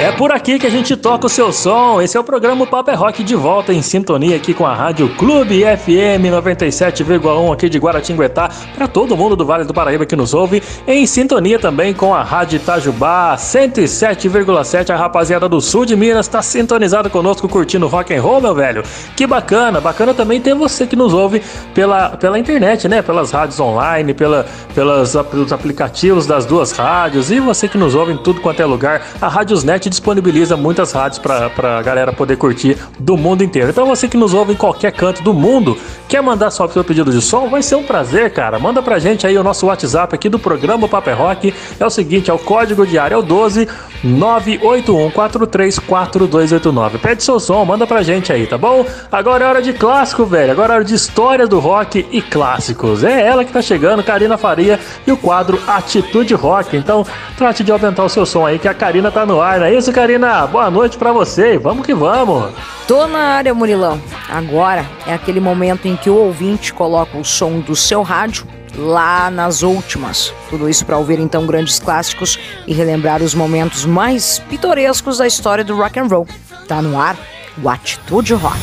[0.01, 2.01] É por aqui que a gente toca o seu som.
[2.01, 5.07] Esse é o programa Papo é Rock de volta em sintonia aqui com a Rádio
[5.15, 10.33] Clube FM 97,1 aqui de Guaratinguetá para todo mundo do Vale do Paraíba que nos
[10.33, 10.63] ouve.
[10.87, 14.89] Em sintonia também com a Rádio Itajubá 107,7.
[14.89, 18.81] A rapaziada do sul de Minas está sintonizada conosco curtindo rock and roll, meu velho.
[19.15, 19.79] Que bacana.
[19.79, 21.43] Bacana também ter você que nos ouve
[21.75, 23.03] pela, pela internet, né?
[23.03, 28.13] Pelas rádios online, pela, pelas, pelos aplicativos das duas rádios e você que nos ouve
[28.13, 29.05] em tudo quanto é lugar.
[29.21, 33.69] A Rádiosnet disponibiliza muitas rádios para a galera poder curtir do mundo inteiro.
[33.69, 35.77] Então você que nos ouve em qualquer canto do mundo,
[36.07, 38.57] quer mandar só seu pedido de som, vai ser um prazer, cara.
[38.57, 41.53] Manda pra gente aí o nosso WhatsApp aqui do programa Paper Rock.
[41.79, 43.67] É o seguinte, é o código diário é o 12
[44.03, 46.99] 981434289.
[46.99, 48.83] Pede seu som, manda pra gente aí, tá bom?
[49.11, 50.51] Agora é hora de clássico, velho.
[50.51, 53.03] Agora é hora de histórias do rock e clássicos.
[53.03, 56.75] É ela que tá chegando, Karina Faria, e o quadro Atitude Rock.
[56.75, 57.05] Então,
[57.37, 59.73] trate de aumentar o seu som aí, que a Karina tá no ar, não é
[59.89, 60.45] Karina?
[60.45, 61.57] Boa noite pra você.
[61.57, 62.51] Vamos que vamos.
[62.85, 64.01] Tô na área, Murilão.
[64.29, 69.31] Agora é aquele momento em que o ouvinte coloca o som do seu rádio lá
[69.31, 70.33] nas últimas.
[70.49, 75.63] Tudo isso para ouvir então grandes clássicos e relembrar os momentos mais pitorescos da história
[75.63, 76.27] do rock and roll.
[76.67, 77.15] Tá no ar
[77.63, 78.59] o Atitude Rock.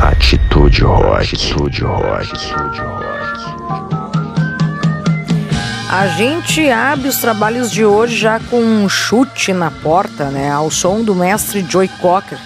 [0.00, 1.16] Atitude Rock.
[1.16, 2.04] Atitude Rock.
[2.04, 3.99] Atitude Rock.
[5.92, 10.70] A gente abre os trabalhos de hoje já com um chute na porta, né, ao
[10.70, 12.38] som do mestre Joy Cocker.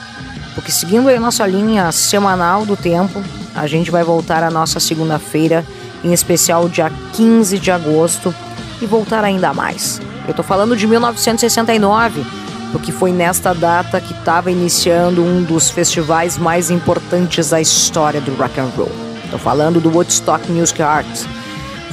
[0.55, 3.23] Porque seguindo a nossa linha semanal do tempo,
[3.55, 5.63] a gente vai voltar à nossa segunda-feira
[6.03, 8.35] em especial dia 15 de agosto,
[8.81, 10.01] e voltar ainda mais.
[10.25, 12.25] Eu estou falando de 1969,
[12.73, 18.35] porque foi nesta data que estava iniciando um dos festivais mais importantes da história do
[18.35, 18.91] rock and roll.
[19.23, 21.27] Estou falando do Woodstock Music Arts.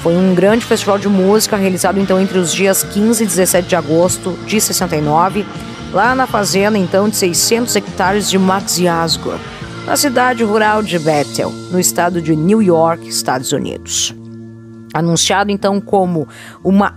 [0.01, 3.75] Foi um grande festival de música realizado então entre os dias 15 e 17 de
[3.75, 5.45] agosto de 69,
[5.93, 9.33] lá na fazenda então de 600 hectares de Maxiasgo
[9.85, 14.15] na cidade rural de Bethel, no estado de New York, Estados Unidos.
[14.93, 16.27] Anunciado então como
[16.63, 16.95] uma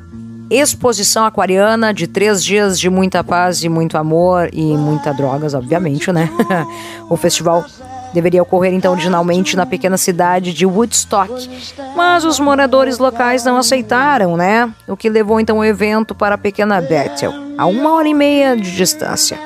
[0.50, 6.12] exposição aquariana de três dias de muita paz e muito amor e muita drogas, obviamente,
[6.12, 6.30] né?
[7.08, 7.64] o festival
[8.14, 11.50] deveria ocorrer então originalmente na pequena cidade de Woodstock,
[11.94, 14.72] mas os moradores locais não aceitaram, né?
[14.86, 18.56] O que levou então o evento para a pequena Bethel, a uma hora e meia
[18.56, 19.38] de distância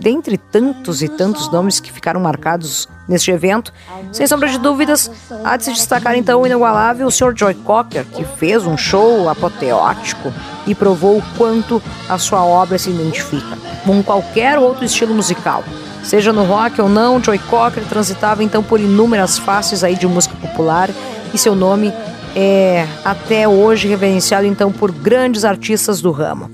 [0.00, 3.72] dentre tantos e tantos nomes que ficaram marcados neste evento,
[4.10, 5.10] sem sombra de dúvidas,
[5.44, 7.34] há de se destacar então o inigualável Sr.
[7.36, 10.32] Joy Cocker, que fez um show apoteótico
[10.66, 15.62] e provou o quanto a sua obra se identifica com qualquer outro estilo musical.
[16.02, 20.34] Seja no rock ou não, Joy Cocker transitava então por inúmeras faces aí de música
[20.36, 20.90] popular
[21.32, 21.92] e seu nome
[22.34, 26.50] é até hoje reverenciado então por grandes artistas do ramo.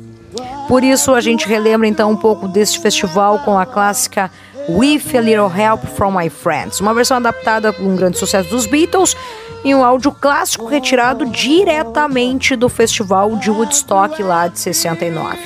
[0.69, 4.31] Por isso, a gente relembra então um pouco deste festival com a clássica
[4.69, 8.67] With a Little Help from My Friends, uma versão adaptada com um grande sucesso dos
[8.67, 9.17] Beatles
[9.65, 15.39] e um áudio clássico retirado diretamente do festival de Woodstock lá de 69.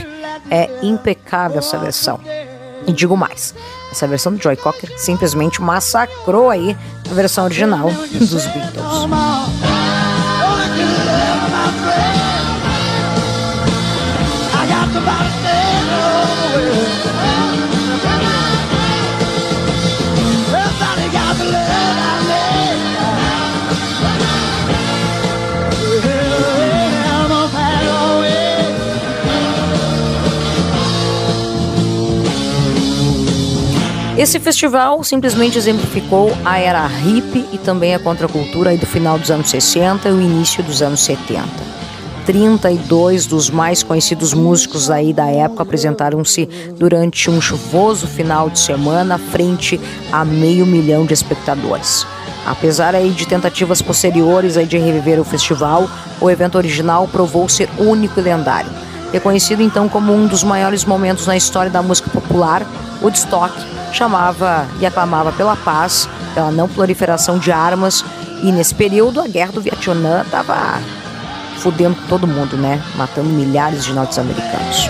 [0.51, 2.19] É impecável essa versão.
[2.87, 3.55] E digo mais,
[3.91, 6.77] essa versão do Joy Cocker simplesmente massacrou aí
[7.11, 9.80] a versão original dos Beatles.
[34.21, 39.49] Esse festival simplesmente exemplificou a era hippie e também a contracultura do final dos anos
[39.49, 41.43] 60 e o início dos anos 70.
[42.27, 46.45] 32 dos mais conhecidos músicos aí da época apresentaram-se
[46.77, 49.81] durante um chuvoso final de semana frente
[50.13, 52.07] a meio milhão de espectadores.
[52.45, 55.89] Apesar aí de tentativas posteriores aí de reviver o festival,
[56.21, 58.90] o evento original provou ser único e lendário.
[59.13, 62.65] Reconhecido então como um dos maiores momentos na história da música popular,
[63.03, 63.53] Woodstock
[63.93, 68.05] chamava e aclamava pela paz, pela não proliferação de armas,
[68.43, 70.81] e nesse período a guerra do Vietnã estava
[71.59, 72.81] fudendo todo mundo, né?
[72.97, 74.89] Matando milhares de norte-americanos.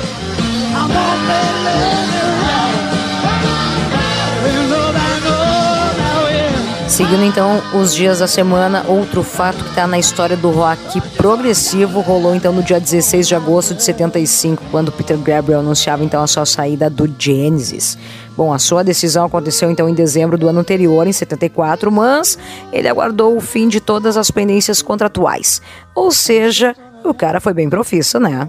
[7.00, 12.00] Seguindo então os dias da semana, outro fato que está na história do rock progressivo
[12.00, 16.26] rolou então no dia 16 de agosto de 75, quando Peter Gabriel anunciava então a
[16.26, 17.96] sua saída do Genesis.
[18.36, 22.36] Bom, a sua decisão aconteceu então em dezembro do ano anterior, em 74, mas
[22.70, 25.62] ele aguardou o fim de todas as pendências contratuais.
[25.94, 28.46] Ou seja, o cara foi bem profissa, né?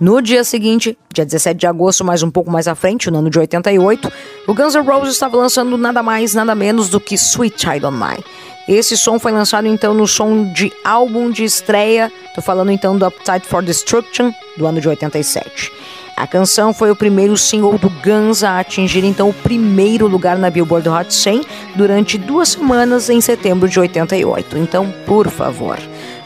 [0.00, 3.28] No dia seguinte, dia 17 de agosto, mais um pouco mais à frente, no ano
[3.28, 4.12] de 88,
[4.46, 7.90] o Guns N' Roses estava lançando nada mais, nada menos do que Sweet Child on
[7.90, 8.24] Mine.
[8.68, 13.04] Esse som foi lançado então no som de álbum de estreia, tô falando então do
[13.06, 15.72] Appetite for Destruction, do ano de 87.
[16.16, 20.48] A canção foi o primeiro single do Guns a atingir então o primeiro lugar na
[20.48, 21.42] Billboard Hot 100
[21.74, 24.58] durante duas semanas em setembro de 88.
[24.58, 25.76] Então, por favor,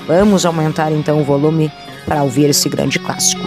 [0.06, 1.72] vamos aumentar então o volume
[2.04, 3.42] para ouvir esse grande clássico.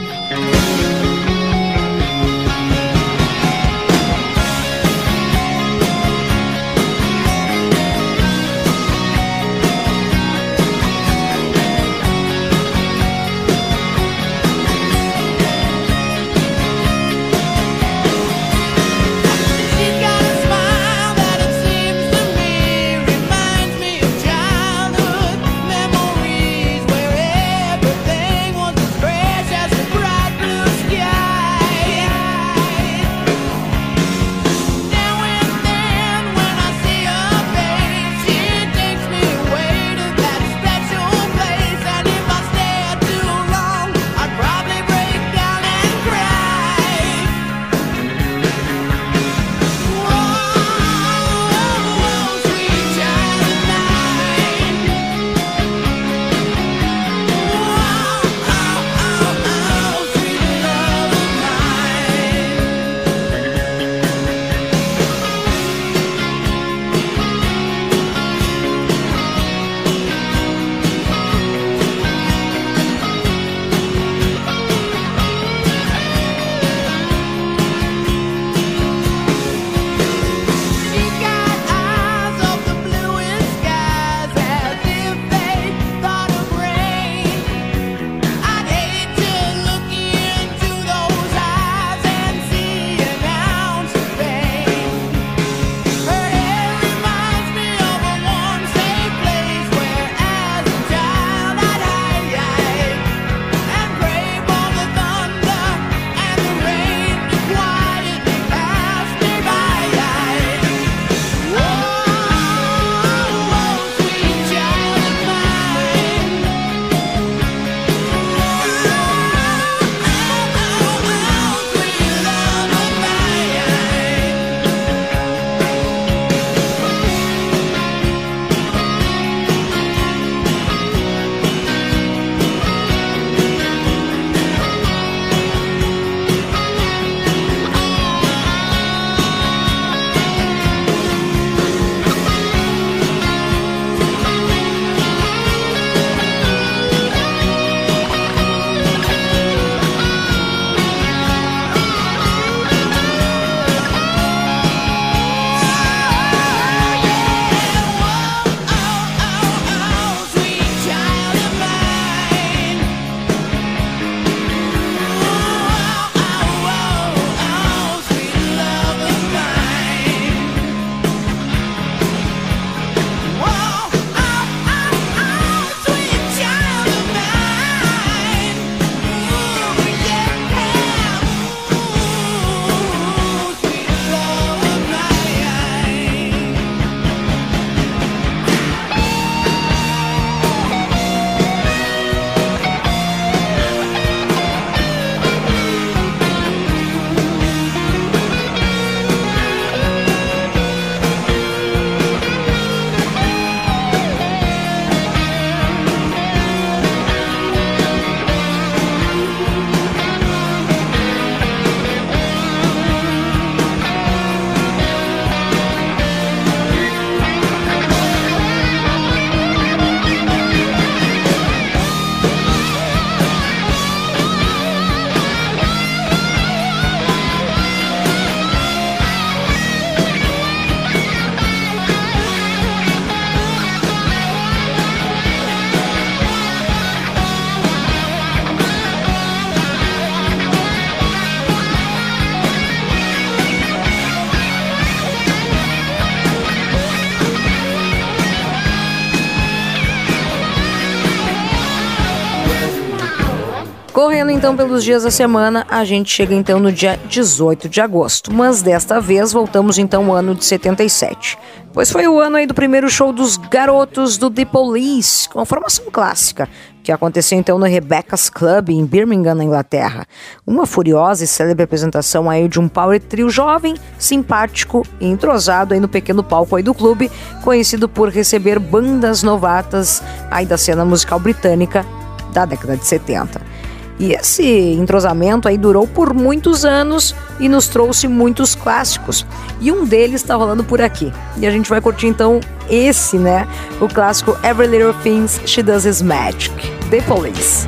[253.96, 258.30] Correndo então pelos dias da semana, a gente chega então no dia 18 de agosto,
[258.34, 261.38] mas desta vez voltamos então ao ano de 77.
[261.72, 265.46] Pois foi o ano aí do primeiro show dos garotos do The Police, com a
[265.46, 266.50] formação clássica,
[266.84, 270.06] que aconteceu então no Rebecca's Club em Birmingham, na Inglaterra.
[270.46, 275.80] Uma furiosa e célebre apresentação aí de um power trio jovem, simpático e entrosado aí
[275.80, 277.10] no pequeno palco aí do clube,
[277.46, 281.86] conhecido por receber bandas novatas aí da cena musical britânica
[282.34, 283.55] da década de 70.
[283.98, 289.26] E esse entrosamento aí durou por muitos anos e nos trouxe muitos clássicos.
[289.62, 291.14] E um deles está rolando por aqui.
[291.38, 293.48] E a gente vai curtir então esse, né?
[293.80, 296.54] O clássico Every Little Things She Does Is Magic,
[296.90, 297.68] The Police.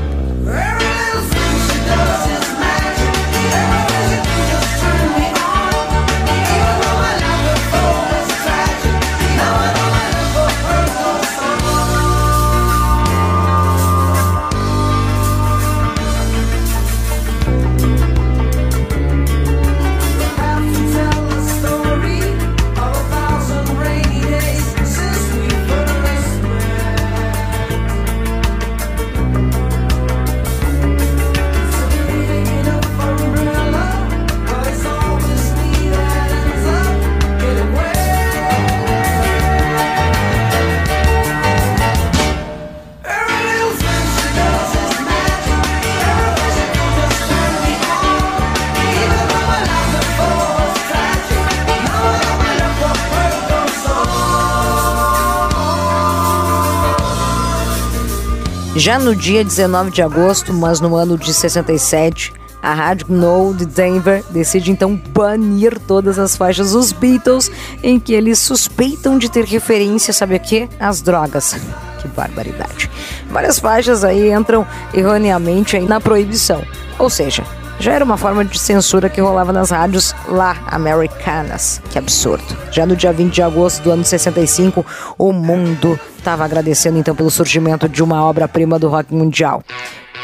[58.87, 62.31] Já no dia 19 de agosto, mas no ano de 67,
[62.63, 67.51] a Rádio Know de Denver decide então banir todas as faixas dos Beatles
[67.83, 70.69] em que eles suspeitam de ter referência, sabe a quê?
[70.79, 71.57] As drogas.
[72.01, 72.89] Que barbaridade.
[73.29, 76.63] Várias faixas aí entram erroneamente aí na proibição.
[76.97, 77.43] Ou seja,
[77.79, 81.81] já era uma forma de censura que rolava nas rádios lá americanas.
[81.91, 82.43] Que absurdo.
[82.71, 84.85] Já no dia 20 de agosto do ano 65,
[85.17, 89.63] o mundo estava agradecendo então pelo surgimento de uma obra-prima do rock mundial.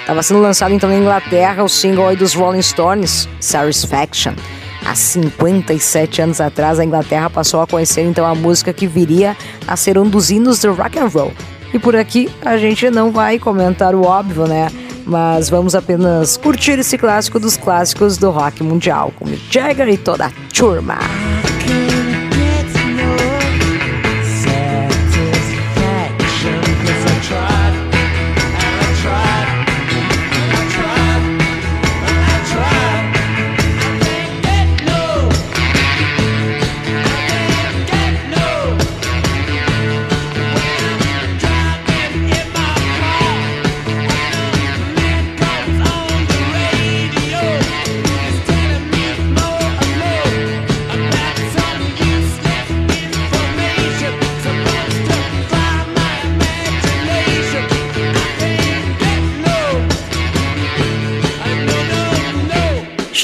[0.01, 4.33] Estava sendo lançado então na Inglaterra o single dos Rolling Stones, Satisfaction.
[4.85, 9.77] Há 57 anos atrás, a Inglaterra passou a conhecer então a música que viria a
[9.77, 11.31] ser um dos hinos do rock and roll.
[11.73, 14.67] E por aqui a gente não vai comentar o óbvio, né?
[15.05, 19.97] Mas vamos apenas curtir esse clássico dos clássicos do rock mundial, com Mick Jagger e
[19.97, 20.97] toda a turma.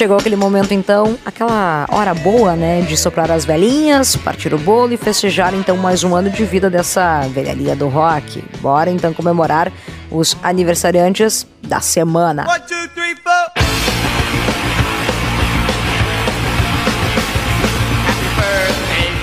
[0.00, 4.94] Chegou aquele momento então, aquela hora boa, né, de soprar as velhinhas, partir o bolo
[4.94, 8.42] e festejar então mais um ano de vida dessa velharia do rock.
[8.62, 9.70] Bora então comemorar
[10.10, 12.46] os aniversariantes da semana.
[12.48, 13.14] One, two, three,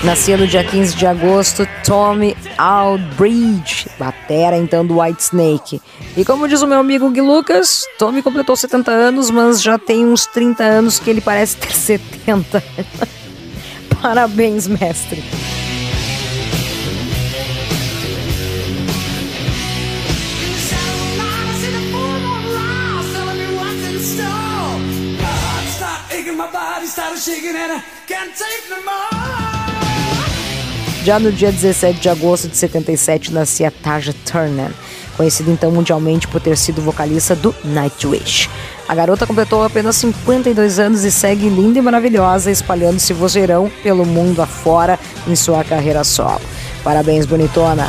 [0.04, 5.82] Nascia no dia 15 de agosto Tommy Aldridge, batera então do White Snake.
[6.16, 10.06] E como diz o meu amigo Gui Lucas, Tommy completou 70 anos, mas já tem
[10.06, 12.62] uns 30 anos que ele parece ter 70.
[14.00, 15.22] Parabéns, mestre.
[26.36, 29.57] my body started shaking and I can't take no more.
[31.08, 34.70] Já no dia 17 de agosto de 77 nascia Taja Turner,
[35.16, 38.50] conhecida então mundialmente por ter sido vocalista do Nightwish.
[38.86, 44.42] A garota completou apenas 52 anos e segue linda e maravilhosa, espalhando-se vozeirão pelo mundo
[44.42, 46.42] afora em sua carreira solo.
[46.84, 47.88] Parabéns, bonitona!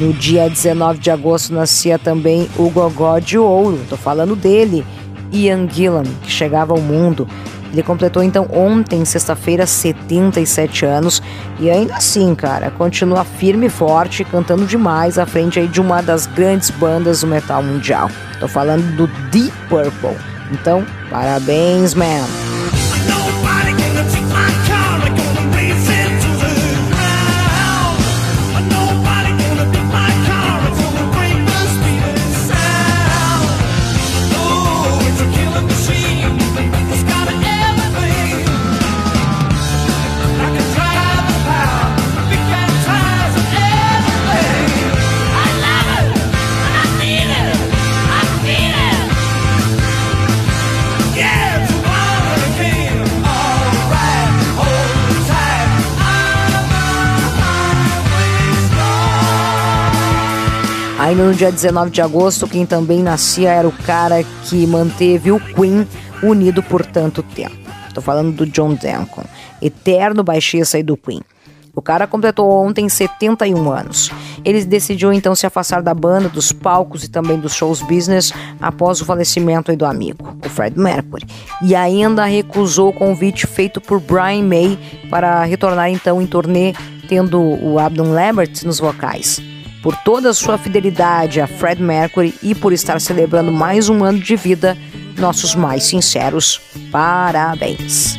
[0.00, 4.82] No dia 19 de agosto nascia também o Gogó de Ouro, tô falando dele,
[5.30, 7.28] Ian Gillan, que chegava ao mundo.
[7.70, 11.22] Ele completou então ontem, sexta-feira, 77 anos
[11.60, 16.00] e ainda assim, cara, continua firme e forte, cantando demais à frente aí de uma
[16.00, 18.10] das grandes bandas do metal mundial.
[18.40, 20.16] Tô falando do Deep Purple.
[20.50, 22.24] Então, parabéns, man.
[61.10, 65.40] Ainda no dia 19 de agosto, quem também nascia era o cara que manteve o
[65.40, 65.84] Queen
[66.22, 67.56] unido por tanto tempo.
[67.88, 69.24] Estou falando do John Deacon,
[69.60, 71.20] eterno baixista do Queen.
[71.74, 74.12] O cara completou ontem 71 anos.
[74.44, 79.00] Ele decidiu então se afastar da banda, dos palcos e também dos shows business após
[79.00, 81.26] o falecimento do amigo, o Fred Mercury.
[81.60, 84.78] E ainda recusou o convite feito por Brian May
[85.10, 86.72] para retornar então em turnê,
[87.08, 89.42] tendo o Abdon Lambert nos vocais.
[89.82, 94.18] Por toda a sua fidelidade a Fred Mercury e por estar celebrando mais um ano
[94.18, 94.76] de vida,
[95.18, 96.60] nossos mais sinceros
[96.90, 98.18] parabéns.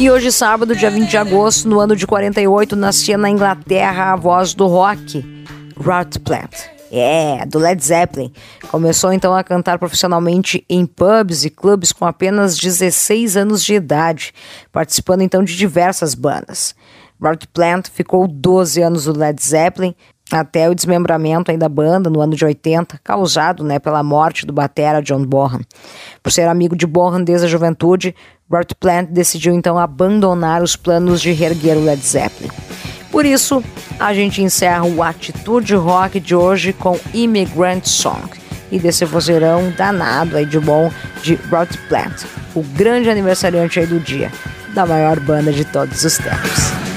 [0.00, 4.16] E hoje, sábado, dia 20 de agosto, no ano de 48, nascia na Inglaterra a
[4.16, 5.22] voz do rock,
[5.76, 6.54] Rod Plant.
[6.90, 8.32] É, do Led Zeppelin.
[8.70, 14.32] Começou então a cantar profissionalmente em pubs e clubes com apenas 16 anos de idade,
[14.72, 16.74] participando então de diversas bandas.
[17.22, 19.94] Rod Plant ficou 12 anos do Led Zeppelin,
[20.30, 25.02] até o desmembramento da banda no ano de 80, causado né, pela morte do batera
[25.02, 25.60] John Bonham.
[26.22, 28.14] Por ser amigo de Bonham desde a juventude,
[28.50, 32.50] Robert Plant decidiu então abandonar os planos de reerguer o Led Zeppelin.
[33.10, 33.62] Por isso,
[33.98, 38.30] a gente encerra o Atitude Rock de hoje com Immigrant Song
[38.70, 40.90] e desse vozeirão danado aí de bom
[41.22, 42.24] de Robert Plant,
[42.54, 44.30] o grande aniversariante aí do dia,
[44.74, 46.89] da maior banda de todos os tempos.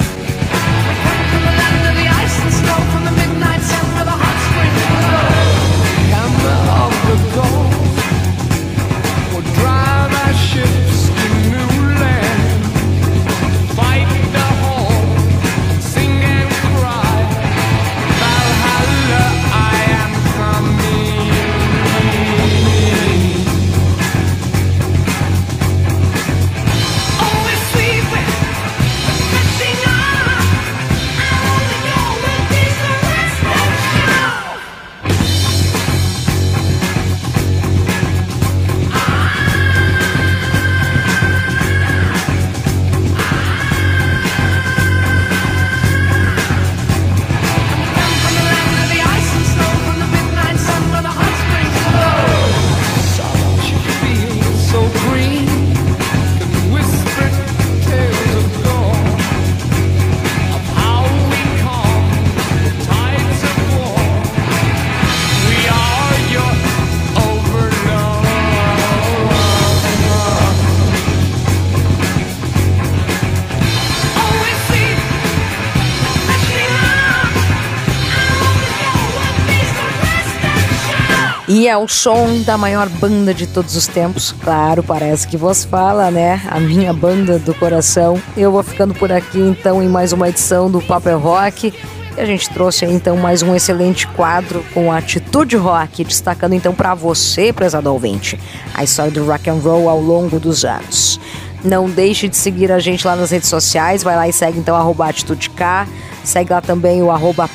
[81.74, 84.32] É o som da maior banda de todos os tempos.
[84.32, 86.40] Claro, parece que vos fala, né?
[86.48, 88.22] A minha banda do coração.
[88.38, 91.74] Eu vou ficando por aqui então em mais uma edição do Papel Rock.
[92.16, 96.54] E a gente trouxe aí, então mais um excelente quadro com a Atitude Rock, destacando
[96.54, 98.40] então para você, prezado ouvinte,
[98.76, 101.20] a história do rock and roll ao longo dos anos.
[101.64, 104.76] Não deixe de seguir a gente lá nas redes sociais, vai lá e segue então
[104.76, 105.88] arroba Atitude K,
[106.24, 107.50] segue lá também o arroba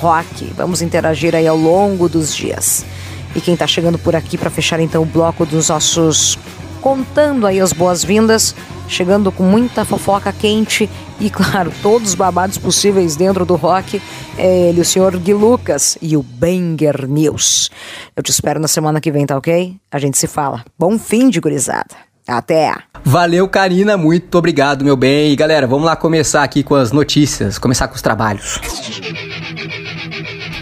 [0.00, 0.54] Rock.
[0.56, 2.86] Vamos interagir aí ao longo dos dias.
[3.38, 6.36] E quem está chegando por aqui para fechar então o bloco dos nossos
[6.80, 8.52] contando aí as boas-vindas,
[8.88, 14.02] chegando com muita fofoca quente e, claro, todos os babados possíveis dentro do rock,
[14.36, 17.70] é ele, o senhor Gui Lucas e o Banger News.
[18.16, 19.76] Eu te espero na semana que vem, tá ok?
[19.88, 20.64] A gente se fala.
[20.76, 21.94] Bom fim de gurizada.
[22.26, 22.74] Até!
[23.04, 25.32] Valeu, Karina, muito obrigado, meu bem.
[25.32, 28.60] E galera, vamos lá começar aqui com as notícias, começar com os trabalhos.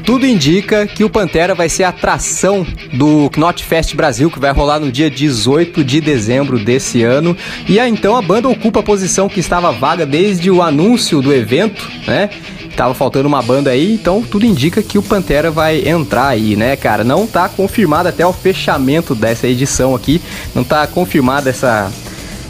[0.07, 4.53] Tudo indica que o Pantera vai ser a atração do Knot Fest Brasil, que vai
[4.53, 7.37] rolar no dia 18 de dezembro desse ano.
[7.69, 11.35] E aí, então a banda ocupa a posição que estava vaga desde o anúncio do
[11.35, 12.31] evento, né?
[12.77, 16.77] Tava faltando uma banda aí, então tudo indica que o Pantera vai entrar aí, né,
[16.77, 17.03] cara?
[17.03, 20.23] Não tá confirmado até o fechamento dessa edição aqui,
[20.55, 21.91] não tá confirmada essa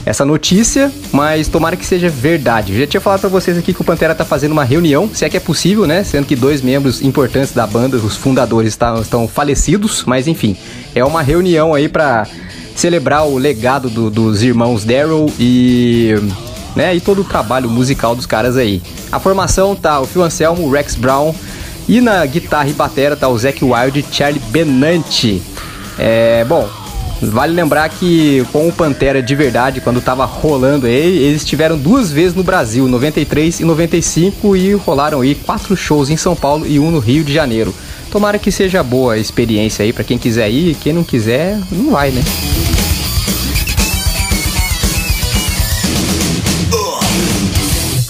[0.07, 2.79] essa notícia, mas tomara que seja verdade.
[2.79, 5.29] Já tinha falado para vocês aqui que o Pantera tá fazendo uma reunião, se é
[5.29, 6.05] que é possível, né?
[6.05, 10.57] Sendo que dois membros importantes da banda, os fundadores, tá, estão falecidos, mas enfim,
[10.95, 12.25] é uma reunião aí para
[12.77, 16.15] celebrar o legado do, dos irmãos Daryl e
[16.77, 18.81] né, e todo o trabalho musical dos caras aí.
[19.11, 21.35] A formação tá o Phil Anselmo, o Rex Brown
[21.89, 25.43] e na guitarra e batera tá o Zac Wild e Charlie Benanti.
[25.99, 26.69] É, bom,
[27.23, 32.13] Vale lembrar que com o Pantera de verdade, quando tava rolando aí, eles estiveram duas
[32.13, 36.79] vezes no Brasil, 93 e 95, e rolaram aí quatro shows em São Paulo e
[36.79, 37.75] um no Rio de Janeiro.
[38.11, 41.91] Tomara que seja boa a experiência aí para quem quiser ir, quem não quiser, não
[41.91, 42.23] vai, né?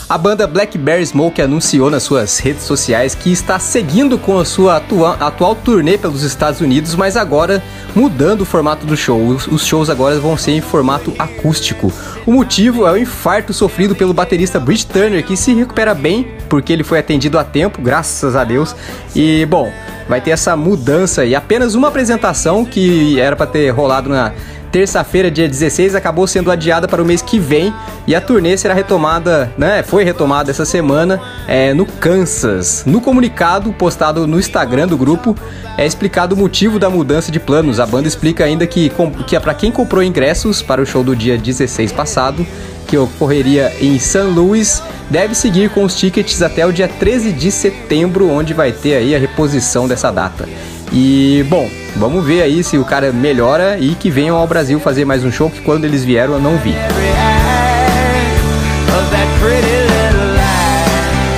[0.08, 4.76] A banda Blackberry Smoke anunciou nas suas redes sociais que está seguindo com a sua
[4.76, 7.60] atua atual turnê pelos Estados Unidos, mas agora
[7.92, 9.20] mudando o formato do show.
[9.26, 11.92] Os shows agora vão ser em formato acústico.
[12.24, 16.72] O motivo é o infarto sofrido pelo baterista Bridge Turner, que se recupera bem porque
[16.72, 18.76] ele foi atendido a tempo, graças a Deus.
[19.12, 19.72] E bom,
[20.08, 24.32] vai ter essa mudança e apenas uma apresentação que era para ter rolado na
[24.70, 27.72] terça-feira, dia 16, acabou sendo adiada para o mês que vem
[28.06, 29.82] e a turnê será retomada, né?
[29.82, 32.84] Foi retomada essa semana é, no Kansas.
[32.86, 35.36] No comunicado postado no Instagram do grupo
[35.76, 37.80] é explicado o motivo da mudança de planos.
[37.80, 38.90] A banda explica ainda que,
[39.26, 42.46] que é para quem comprou ingressos para o show do dia 16 passado,
[42.86, 44.22] que ocorreria em St.
[44.22, 48.96] Louis, deve seguir com os tickets até o dia 13 de setembro, onde vai ter
[48.96, 50.48] aí a reposição dessa data.
[50.92, 55.04] E, bom, vamos ver aí se o cara melhora e que venham ao Brasil fazer
[55.04, 56.74] mais um show, que quando eles vieram eu não vi.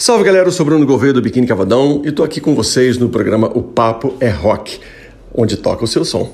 [0.00, 3.10] Salve galera, eu sou Bruno Gouveia do Biquíni Cavadão e tô aqui com vocês no
[3.10, 4.80] programa O Papo é Rock,
[5.34, 6.32] onde toca o seu som.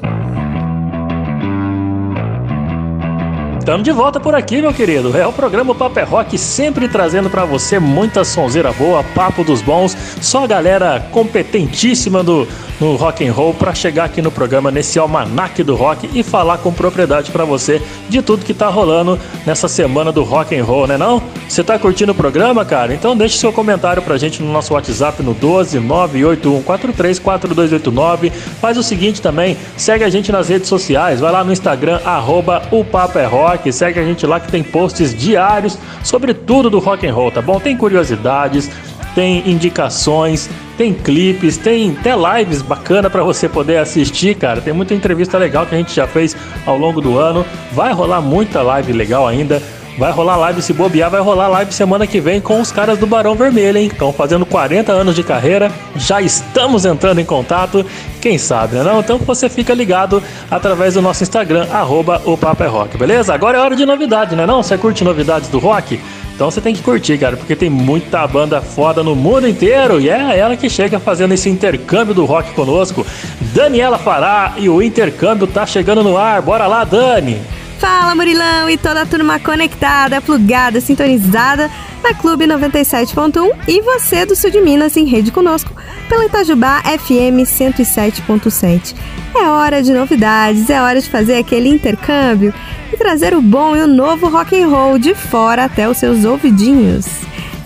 [3.66, 5.18] Estamos de volta por aqui, meu querido.
[5.18, 9.60] É o programa Papo é Rock, sempre trazendo para você muita sonzeira boa, papo dos
[9.60, 12.46] bons, só galera competentíssima do
[12.80, 16.58] no rock and roll para chegar aqui no programa nesse almanac do rock e falar
[16.58, 20.86] com propriedade para você de tudo que tá rolando nessa semana do rock and roll,
[20.86, 21.20] né não?
[21.48, 22.92] Você tá curtindo o programa, cara?
[22.92, 28.32] Então deixe seu comentário pra gente no nosso WhatsApp no 12 981434289.
[28.60, 32.62] Faz o seguinte também, segue a gente nas redes sociais, vai lá no Instagram arroba
[32.70, 36.78] o Papo é Rock, segue a gente lá que tem posts diários sobre tudo do
[36.78, 37.58] rock and roll, tá bom?
[37.58, 38.70] Tem curiosidades,
[39.14, 44.60] tem indicações, tem clipes, tem até lives bacana para você poder assistir, cara.
[44.60, 46.36] Tem muita entrevista legal que a gente já fez
[46.66, 47.44] ao longo do ano.
[47.72, 49.62] Vai rolar muita live legal ainda.
[49.98, 53.06] Vai rolar live se bobear, vai rolar live semana que vem com os caras do
[53.06, 53.86] Barão Vermelho, hein?
[53.86, 57.84] Estão fazendo 40 anos de carreira, já estamos entrando em contato,
[58.20, 59.00] quem sabe, né não?
[59.00, 63.32] Então você fica ligado através do nosso Instagram, arroba o é Rock, beleza?
[63.32, 64.62] Agora é hora de novidade, né não?
[64.62, 65.98] Você curte novidades do rock?
[66.34, 70.10] Então você tem que curtir, cara, porque tem muita banda foda no mundo inteiro e
[70.10, 73.06] é ela que chega fazendo esse intercâmbio do rock conosco.
[73.54, 76.42] Daniela Fará e o intercâmbio tá chegando no ar.
[76.42, 77.55] Bora lá, Dani!
[77.78, 81.70] Fala Murilão e toda a turma conectada, plugada, sintonizada
[82.02, 85.74] na Clube 97.1 e você do Sul de Minas em rede conosco
[86.08, 88.94] pela Itajubá FM 107.7.
[89.34, 92.54] É hora de novidades, é hora de fazer aquele intercâmbio
[92.92, 96.24] e trazer o bom e o novo rock and roll de fora até os seus
[96.24, 97.04] ouvidinhos.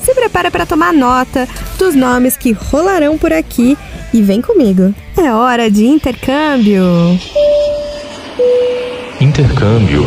[0.01, 1.47] Se prepara para tomar nota
[1.79, 3.77] dos nomes que rolarão por aqui
[4.13, 4.93] e vem comigo.
[5.17, 6.83] É hora de intercâmbio.
[9.21, 10.07] Intercâmbio.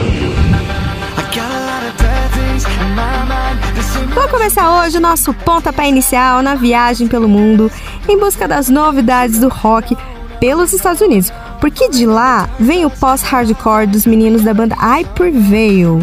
[4.16, 7.70] Vou começar hoje o nosso pontapé inicial na viagem pelo mundo
[8.10, 9.96] em busca das novidades do rock
[10.40, 16.00] pelos Estados Unidos, porque de lá vem o pós-hardcore dos meninos da banda I Prevail,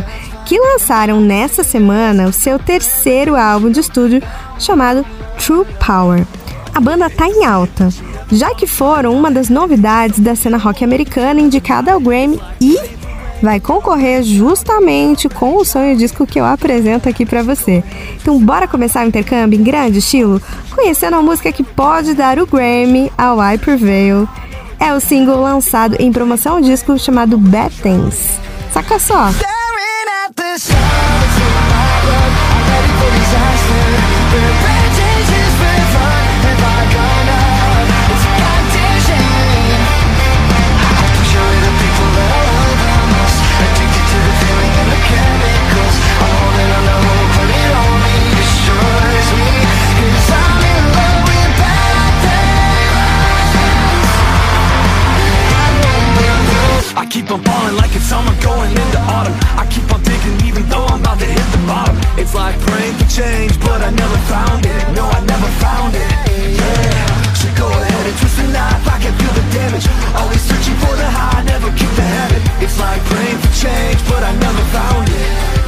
[0.46, 4.22] que lançaram nessa semana o seu terceiro álbum de estúdio
[4.56, 5.04] chamado
[5.36, 6.24] True Power.
[6.72, 7.88] A banda tá em alta,
[8.30, 12.99] já que foram uma das novidades da cena rock americana indicada ao Grammy e
[13.42, 17.82] vai concorrer justamente com o sonho disco que eu apresento aqui para você.
[18.20, 20.40] Então bora começar o intercâmbio em grande estilo,
[20.74, 24.28] conhecendo a música que pode dar o Grammy ao I Prevail.
[24.78, 28.38] É o single lançado em promoção ao disco chamado Bad Things.
[28.72, 29.30] Saca só!
[56.96, 59.34] I keep on falling like it's summer going into autumn.
[59.54, 61.94] I keep on digging even though I'm about to hit the bottom.
[62.18, 64.82] It's like praying for change but I never found it.
[64.90, 66.10] No, I never found it.
[66.58, 69.86] Yeah, so go ahead and twist the knife I can feel the damage.
[70.18, 72.42] Always searching for the high, never keep the habit.
[72.58, 75.59] It's like praying for change but I never found it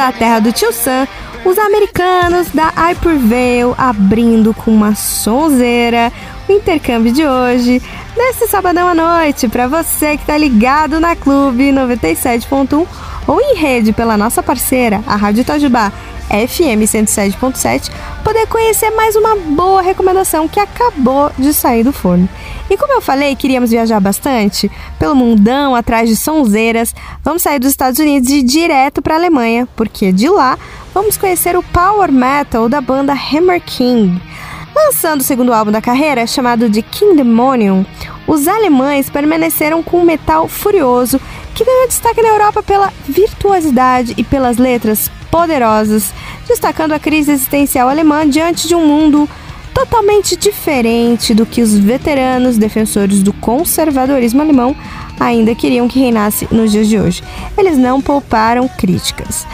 [0.00, 1.06] da terra do Tio Sam,
[1.44, 6.10] os americanos da Hypervale, abrindo com uma sonzeira
[6.48, 7.82] o intercâmbio de hoje,
[8.16, 12.86] nesse sabadão à noite, para você que tá ligado na Clube 97.1
[13.26, 15.92] ou em rede pela nossa parceira, a Rádio Itajubá
[16.30, 17.90] FM 107.7,
[18.24, 22.26] poder conhecer mais uma boa recomendação que acabou de sair do forno.
[22.70, 26.94] E como eu falei, queríamos viajar bastante pelo mundão atrás de sonzeiras.
[27.24, 30.56] Vamos sair dos Estados Unidos e ir direto para a Alemanha, porque de lá
[30.94, 34.22] vamos conhecer o power metal da banda Hammer King.
[34.72, 37.84] Lançando o segundo álbum da carreira, chamado de King Demonium,
[38.24, 41.20] os alemães permaneceram com um metal furioso
[41.56, 46.14] que ganhou destaque na Europa pela virtuosidade e pelas letras poderosas,
[46.46, 49.28] destacando a crise existencial alemã diante de um mundo
[49.74, 54.74] totalmente diferente do que os veteranos defensores do conservadorismo alemão
[55.18, 57.22] ainda queriam que reinasse nos dias de hoje.
[57.56, 59.46] Eles não pouparam críticas.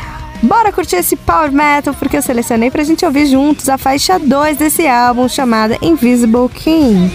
[0.42, 4.56] Bora curtir esse power metal porque eu selecionei pra gente ouvir juntos a faixa 2
[4.56, 7.10] desse álbum chamada Invisible King.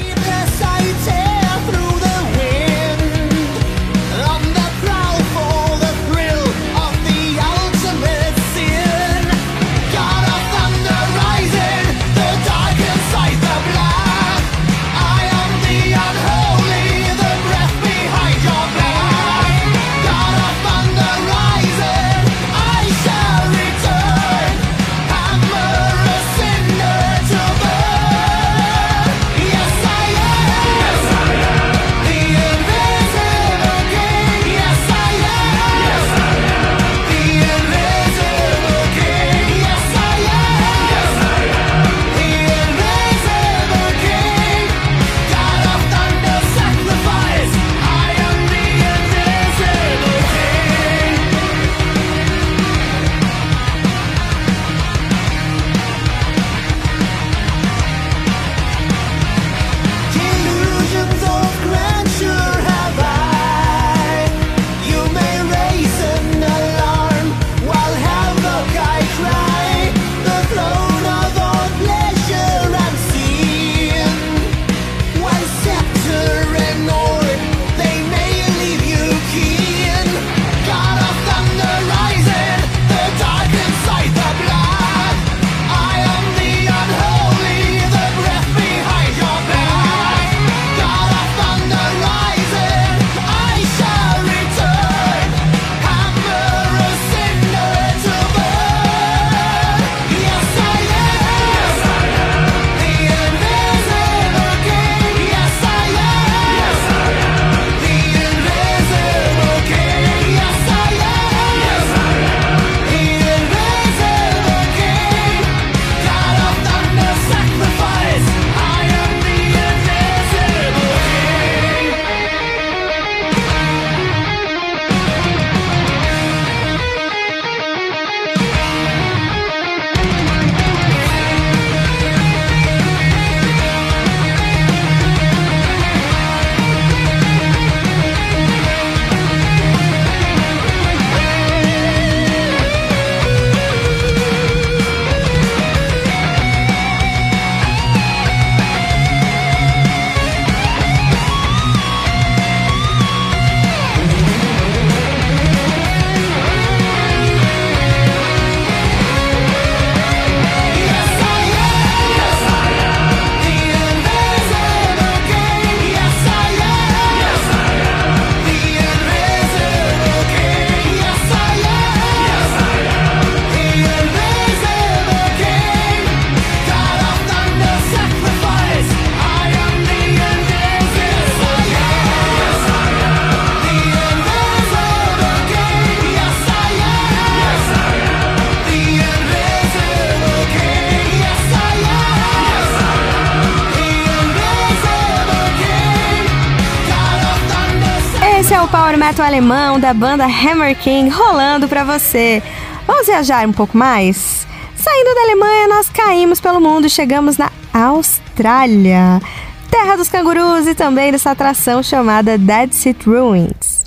[199.11, 202.41] O power metal alemão da banda Hammer King rolando para você.
[202.87, 204.47] Vamos viajar um pouco mais?
[204.75, 209.21] Saindo da Alemanha, nós caímos pelo mundo e chegamos na Austrália,
[209.69, 213.85] terra dos cangurus e também dessa atração chamada Dead Sea Ruins.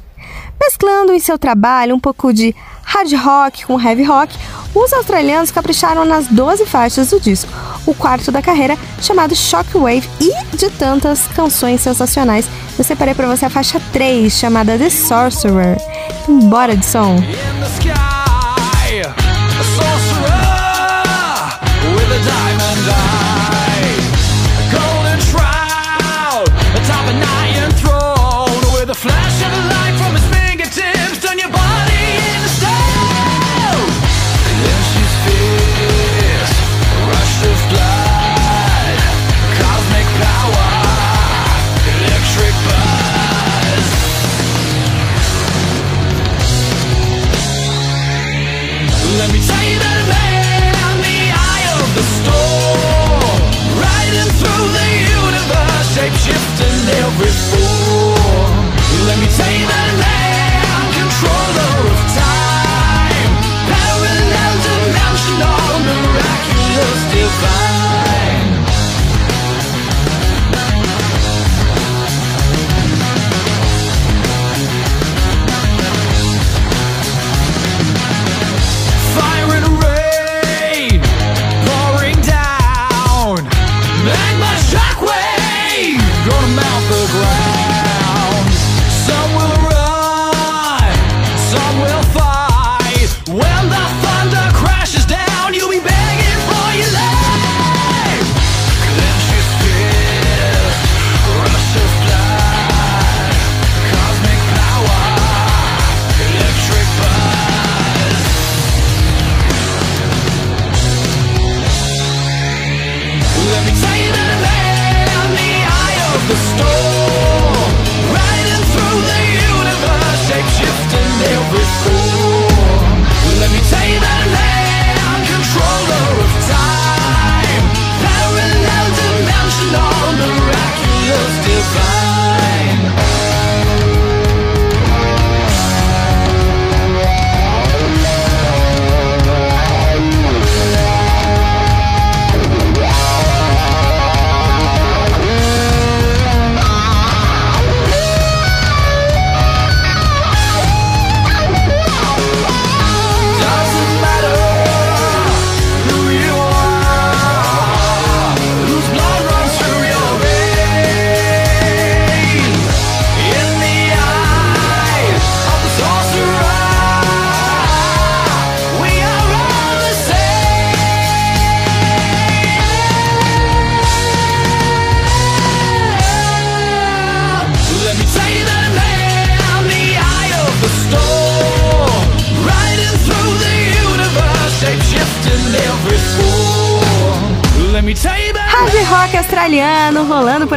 [0.60, 4.36] Mesclando em seu trabalho um pouco de hard rock com heavy rock,
[4.74, 7.50] os australianos capricharam nas 12 faixas do disco,
[7.86, 12.46] o quarto da carreira, chamado Shockwave, e de tantas canções sensacionais.
[12.76, 15.76] Eu separei para você a faixa 3, chamada The Sorcerer.
[16.48, 17.16] Bora de som!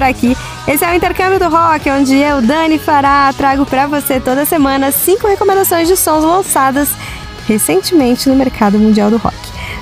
[0.07, 0.35] aqui.
[0.67, 4.91] Esse é o Intercâmbio do Rock, onde eu, Dani Fará, trago para você toda semana
[4.91, 6.89] cinco recomendações de sons lançadas
[7.47, 9.35] recentemente no mercado mundial do rock.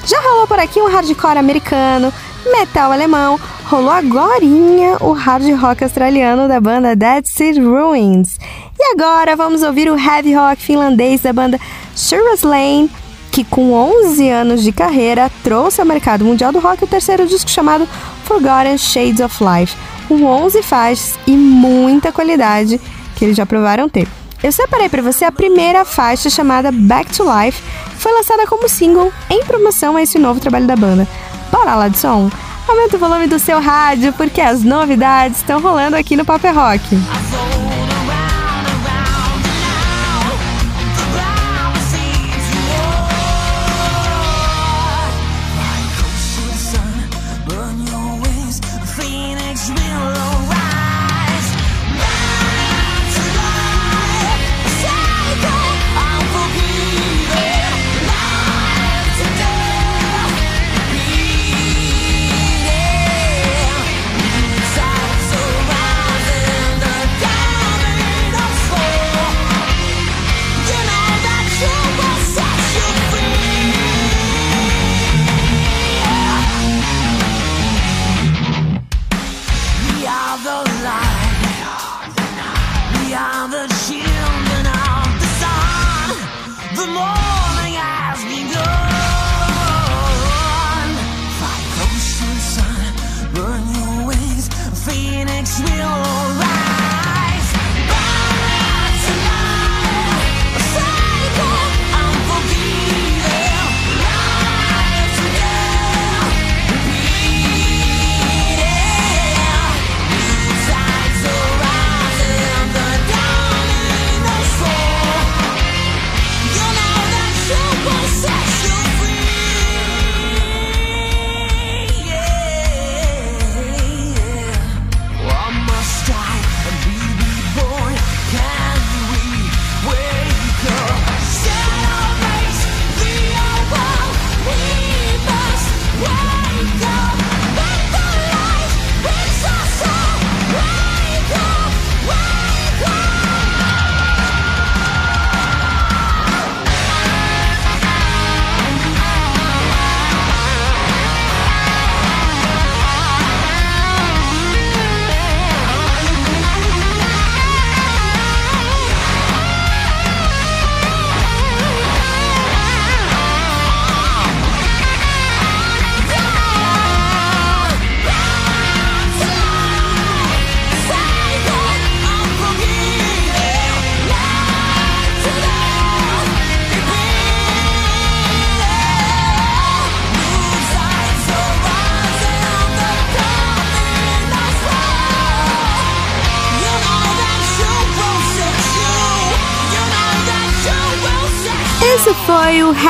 [0.06, 2.14] Já rolou por aqui um hardcore americano,
[2.52, 8.38] metal alemão, rolou agorinha o hard rock australiano da banda Dead Sea Ruins.
[8.78, 11.60] E agora vamos ouvir o heavy rock finlandês da banda
[11.96, 12.92] Shuri's Lane,
[13.32, 17.50] que com 11 anos de carreira trouxe ao mercado mundial do rock o terceiro disco
[17.50, 17.88] chamado
[18.26, 19.76] Forgotten Shades of Life
[20.08, 22.80] com 11 faixas e muita qualidade
[23.16, 24.08] que eles já provaram ter.
[24.44, 27.62] Eu separei para você a primeira faixa chamada Back to Life,
[27.98, 31.08] foi lançada como single em promoção a esse novo trabalho da banda.
[31.52, 32.30] Bora lá de som?
[32.68, 36.84] Aumenta o volume do seu rádio porque as novidades estão rolando aqui no Paper Rock.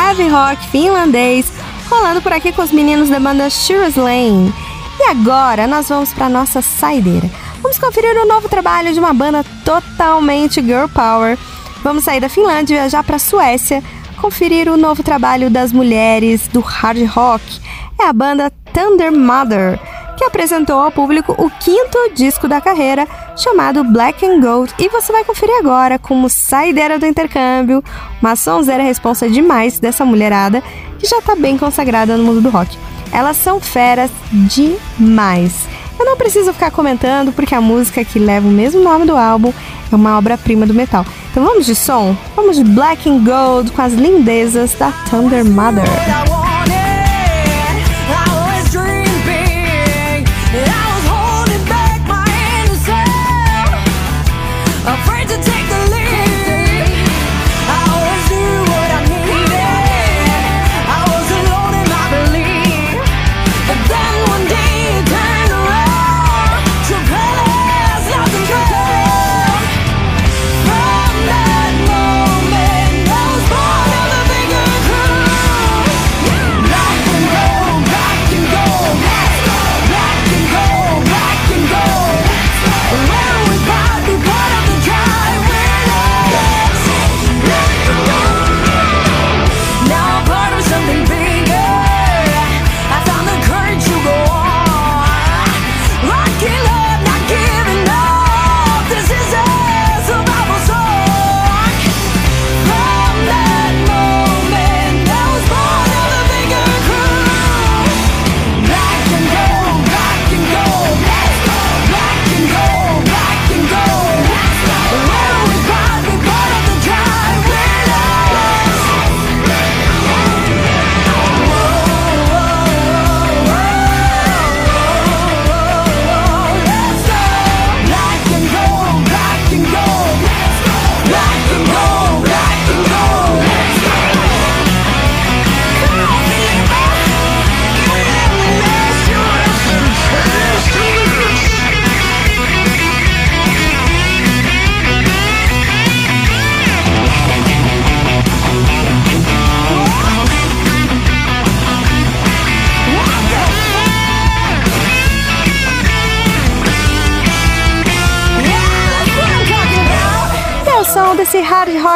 [0.06, 1.52] Heavy rock finlandês,
[1.90, 4.54] rolando por aqui com os meninos da banda Shira's Lane.
[5.00, 7.28] E agora nós vamos para nossa saideira.
[7.60, 11.36] Vamos conferir o novo trabalho de uma banda totalmente girl power.
[11.84, 13.84] Vamos sair da Finlândia e viajar para a Suécia,
[14.22, 17.60] conferir o novo trabalho das mulheres do hard rock.
[18.00, 19.80] É a banda Thunder Mother
[20.16, 25.12] que apresentou ao público o quinto disco da carreira, chamado Black and Gold, e você
[25.12, 27.84] vai conferir agora como saideira do intercâmbio,
[28.22, 30.64] uma sonzeira responsa demais dessa mulherada
[30.98, 32.78] que já tá bem consagrada no mundo do rock.
[33.12, 35.68] Elas são feras demais.
[35.98, 39.54] Eu não preciso ficar comentando porque a música que leva o mesmo nome do álbum
[39.92, 41.06] é uma obra-prima do metal.
[41.32, 42.16] Então vamos de som?
[42.36, 45.86] Vamos de Black and Gold com as lindezas da Thunder Mother.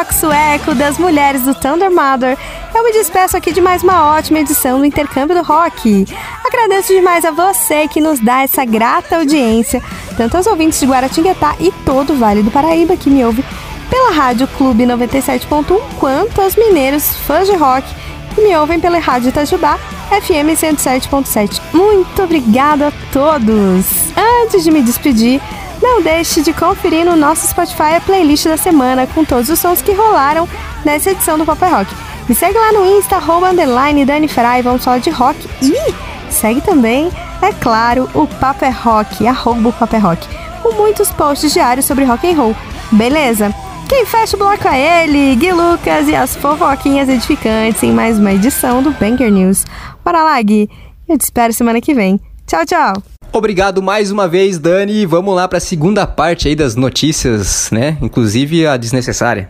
[0.00, 2.34] Rock sueco das mulheres do Thunder Mother,
[2.74, 6.06] eu me despeço aqui de mais uma ótima edição do Intercâmbio do Rock.
[6.42, 9.82] Agradeço demais a você que nos dá essa grata audiência,
[10.16, 13.44] tanto aos ouvintes de Guaratinguetá e todo o Vale do Paraíba que me ouve
[13.90, 17.86] pela Rádio Clube 97.1, quanto aos mineiros fãs de rock
[18.34, 19.78] que me ouvem pela Rádio Itajubá
[20.08, 21.60] FM 107.7.
[21.74, 23.84] Muito obrigada a todos!
[24.44, 25.42] Antes de me despedir,
[25.80, 29.80] não deixe de conferir no nosso Spotify a playlist da semana com todos os sons
[29.80, 30.48] que rolaram
[30.84, 31.94] nessa edição do Pop Rock.
[32.28, 35.48] Me segue lá no Insta, arroba, underline, Dani Fry, vamos falar de rock.
[35.62, 35.94] E
[36.30, 37.10] segue também,
[37.42, 40.28] é claro, o Papo é Rock, arroba o Papo é Rock,
[40.62, 42.56] com muitos posts diários sobre rock and roll.
[42.92, 43.52] Beleza?
[43.88, 48.32] Quem fecha o bloco é ele, Gui Lucas e as fofoquinhas edificantes em mais uma
[48.32, 49.64] edição do Banger News.
[50.04, 50.70] Bora lá, Gui.
[51.08, 52.20] Eu te espero semana que vem.
[52.46, 53.19] Tchau, tchau.
[53.32, 55.06] Obrigado mais uma vez, Dani.
[55.06, 57.96] Vamos lá para a segunda parte aí das notícias, né?
[58.02, 59.48] Inclusive a desnecessária.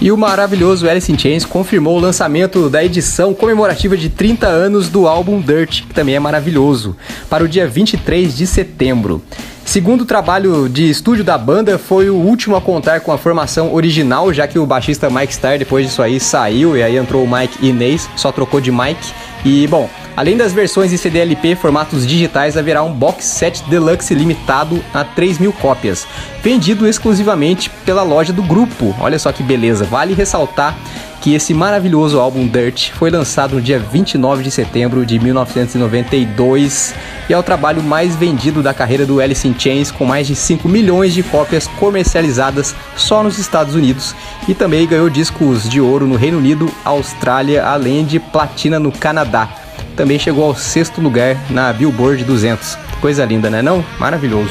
[0.00, 4.88] E o maravilhoso Alice in Chains confirmou o lançamento da edição comemorativa de 30 anos
[4.88, 6.96] do álbum Dirt, que também é maravilhoso,
[7.28, 9.20] para o dia 23 de setembro.
[9.64, 13.74] Segundo o trabalho de estúdio da banda, foi o último a contar com a formação
[13.74, 17.30] original, já que o baixista Mike Starr, depois disso aí, saiu e aí entrou o
[17.30, 19.12] Mike Inês, só trocou de Mike.
[19.44, 24.82] E, bom, além das versões em CDLP formatos digitais, haverá um box set deluxe limitado
[24.92, 26.06] a 3 mil cópias,
[26.42, 28.94] vendido exclusivamente pela loja do grupo.
[29.00, 30.76] Olha só que beleza, vale ressaltar
[31.20, 36.94] que esse maravilhoso álbum Dirt foi lançado no dia 29 de setembro de 1992
[37.28, 40.34] e é o trabalho mais vendido da carreira do Alice in Chains, com mais de
[40.34, 44.14] 5 milhões de cópias comercializadas só nos Estados Unidos
[44.48, 49.59] e também ganhou discos de ouro no Reino Unido, Austrália, além de platina no Canadá.
[50.00, 52.74] Também chegou ao sexto lugar na Billboard 200.
[53.02, 53.84] Coisa linda, né não?
[53.98, 54.48] Maravilhoso.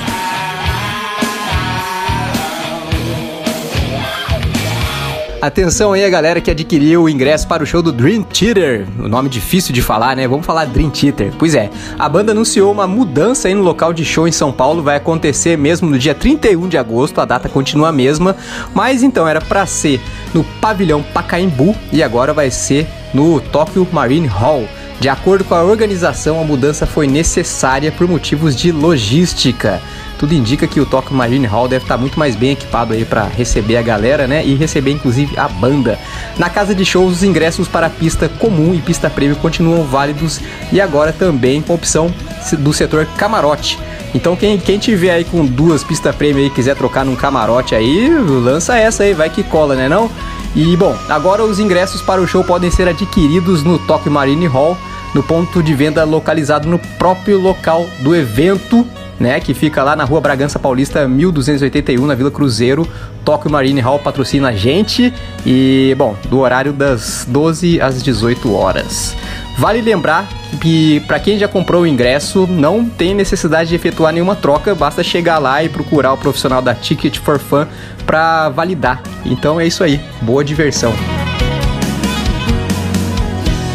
[5.42, 8.86] Atenção aí a galera que adquiriu o ingresso para o show do Dream Theater.
[9.00, 10.28] O nome difícil de falar, né?
[10.28, 11.34] Vamos falar Dream Theater.
[11.40, 14.84] Pois é, a banda anunciou uma mudança aí no local de show em São Paulo.
[14.84, 17.20] Vai acontecer mesmo no dia 31 de agosto.
[17.22, 18.36] A data continua a mesma.
[18.76, 20.00] Mas então era para ser
[20.32, 24.68] no Pavilhão Pacaembu e agora vai ser no Tokyo Marine Hall.
[25.00, 29.82] De acordo com a organização, a mudança foi necessária por motivos de logística.
[30.20, 33.24] Tudo indica que o Tokyo Marine Hall deve estar muito mais bem equipado aí para
[33.24, 34.46] receber a galera, né?
[34.46, 35.98] E receber inclusive a banda.
[36.38, 40.42] Na casa de shows, os ingressos para pista comum e pista premium continuam válidos
[40.74, 42.14] e agora também com opção
[42.60, 43.80] do setor camarote.
[44.14, 48.10] Então quem, quem tiver aí com duas pistas premium e quiser trocar num camarote aí,
[48.10, 50.12] lança essa aí, vai que cola, né não?
[50.54, 54.76] E bom, agora os ingressos para o show podem ser adquiridos no Tokyo Marine Hall,
[55.14, 58.86] no ponto de venda localizado no próprio local do evento,
[59.20, 62.88] né, que fica lá na Rua Bragança Paulista 1281, na Vila Cruzeiro.
[63.26, 65.14] Tokyo Marine Hall patrocina a gente
[65.46, 69.16] e, bom, do horário das 12 às 18 horas.
[69.58, 70.28] Vale lembrar
[70.62, 75.04] que para quem já comprou o ingresso, não tem necessidade de efetuar nenhuma troca, basta
[75.04, 77.68] chegar lá e procurar o profissional da Ticket for Fun
[78.06, 79.04] para validar.
[79.26, 80.94] Então é isso aí, boa diversão.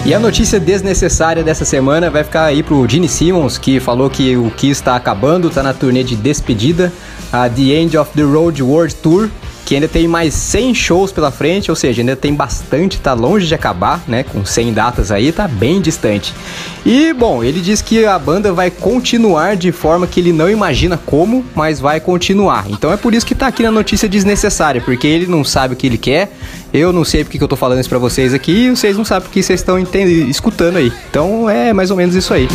[0.06, 4.36] E a notícia desnecessária dessa semana vai ficar aí pro Gene Simmons, que falou que
[4.36, 6.92] o Kiss está acabando, está na turnê de despedida,
[7.32, 9.30] a The End of the Road World Tour,
[9.64, 13.46] que ainda tem mais 100 shows pela frente, ou seja, ainda tem bastante, tá longe
[13.46, 14.22] de acabar, né?
[14.22, 16.34] Com 100 datas aí, tá bem distante.
[16.84, 20.98] E, bom, ele diz que a banda vai continuar de forma que ele não imagina
[21.06, 22.66] como, mas vai continuar.
[22.68, 25.76] Então é por isso que tá aqui na notícia desnecessária, porque ele não sabe o
[25.76, 26.30] que ele quer,
[26.72, 29.04] eu não sei porque que eu tô falando isso pra vocês aqui, e vocês não
[29.04, 29.78] sabem porque vocês estão
[30.28, 30.92] escutando aí.
[31.10, 32.48] Então é mais ou menos isso aí.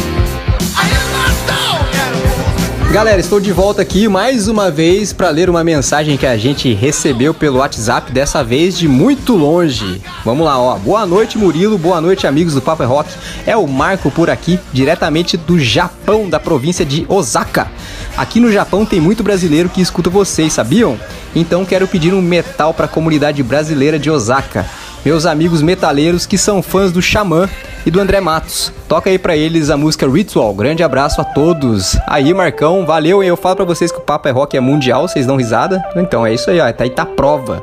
[2.91, 6.73] Galera, estou de volta aqui mais uma vez para ler uma mensagem que a gente
[6.73, 10.01] recebeu pelo WhatsApp, dessa vez de muito longe.
[10.25, 10.75] Vamos lá, ó.
[10.75, 11.77] Boa noite, Murilo.
[11.77, 13.11] Boa noite, amigos do Papo é Rock.
[13.45, 17.71] É o Marco por aqui, diretamente do Japão, da província de Osaka.
[18.17, 20.99] Aqui no Japão tem muito brasileiro que escuta vocês, sabiam?
[21.35, 24.65] Então quero pedir um metal para a comunidade brasileira de Osaka.
[25.05, 27.49] Meus amigos metaleiros que são fãs do Xamã
[27.85, 28.71] e do André Matos.
[28.87, 30.53] Toca aí pra eles a música Ritual.
[30.53, 31.97] Grande abraço a todos.
[32.07, 33.23] Aí, Marcão, valeu.
[33.23, 35.81] Eu falo pra vocês que o Papo é Rock é mundial, vocês dão risada.
[35.95, 36.71] Então é isso aí, ó.
[36.71, 37.61] Tá aí tá prova.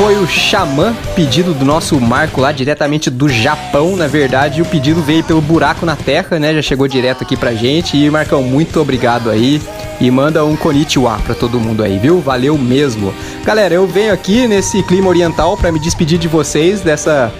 [0.00, 4.62] Foi o Xamã, pedido do nosso Marco lá diretamente do Japão, na verdade.
[4.62, 6.54] O pedido veio pelo buraco na terra, né?
[6.54, 7.98] Já chegou direto aqui pra gente.
[7.98, 9.60] E Marcão, muito obrigado aí.
[10.00, 12.18] E manda um konnichiwa pra todo mundo aí, viu?
[12.18, 13.12] Valeu mesmo.
[13.44, 17.30] Galera, eu venho aqui nesse clima oriental para me despedir de vocês dessa,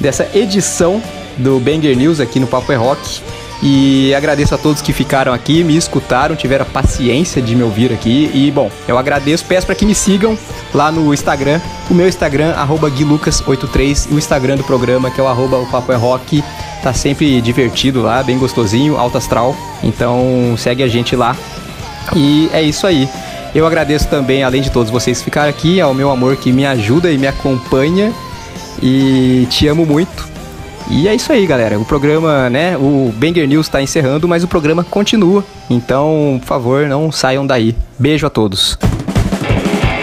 [0.00, 1.00] dessa edição
[1.36, 3.22] do Banger News aqui no Papo é Rock.
[3.62, 7.92] E agradeço a todos que ficaram aqui, me escutaram, tiveram a paciência de me ouvir
[7.92, 8.30] aqui.
[8.32, 10.38] E bom, eu agradeço, peço para que me sigam
[10.72, 11.60] lá no Instagram,
[11.90, 15.92] o meu Instagram, guilucas83, e o Instagram do programa, que é o arroba o Papo
[15.92, 16.42] é Rock.
[16.82, 19.56] Tá sempre divertido lá, bem gostosinho, alto astral.
[19.82, 21.36] Então segue a gente lá.
[22.14, 23.08] E é isso aí.
[23.54, 27.10] Eu agradeço também, além de todos vocês ficarem aqui, ao meu amor que me ajuda
[27.10, 28.12] e me acompanha.
[28.80, 30.28] E te amo muito.
[30.90, 31.78] E é isso aí, galera.
[31.78, 32.76] O programa, né?
[32.76, 35.44] O Banger News está encerrando, mas o programa continua.
[35.68, 37.76] Então, por favor, não saiam daí.
[37.98, 38.78] Beijo a todos.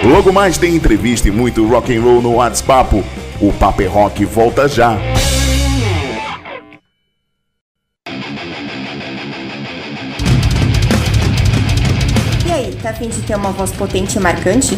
[0.03, 3.03] Logo mais tem entrevista e muito rock and roll no WhatsApp.
[3.41, 4.95] O Papo é Rock volta já.
[12.45, 14.77] E aí, tá afim de ter uma voz potente e marcante?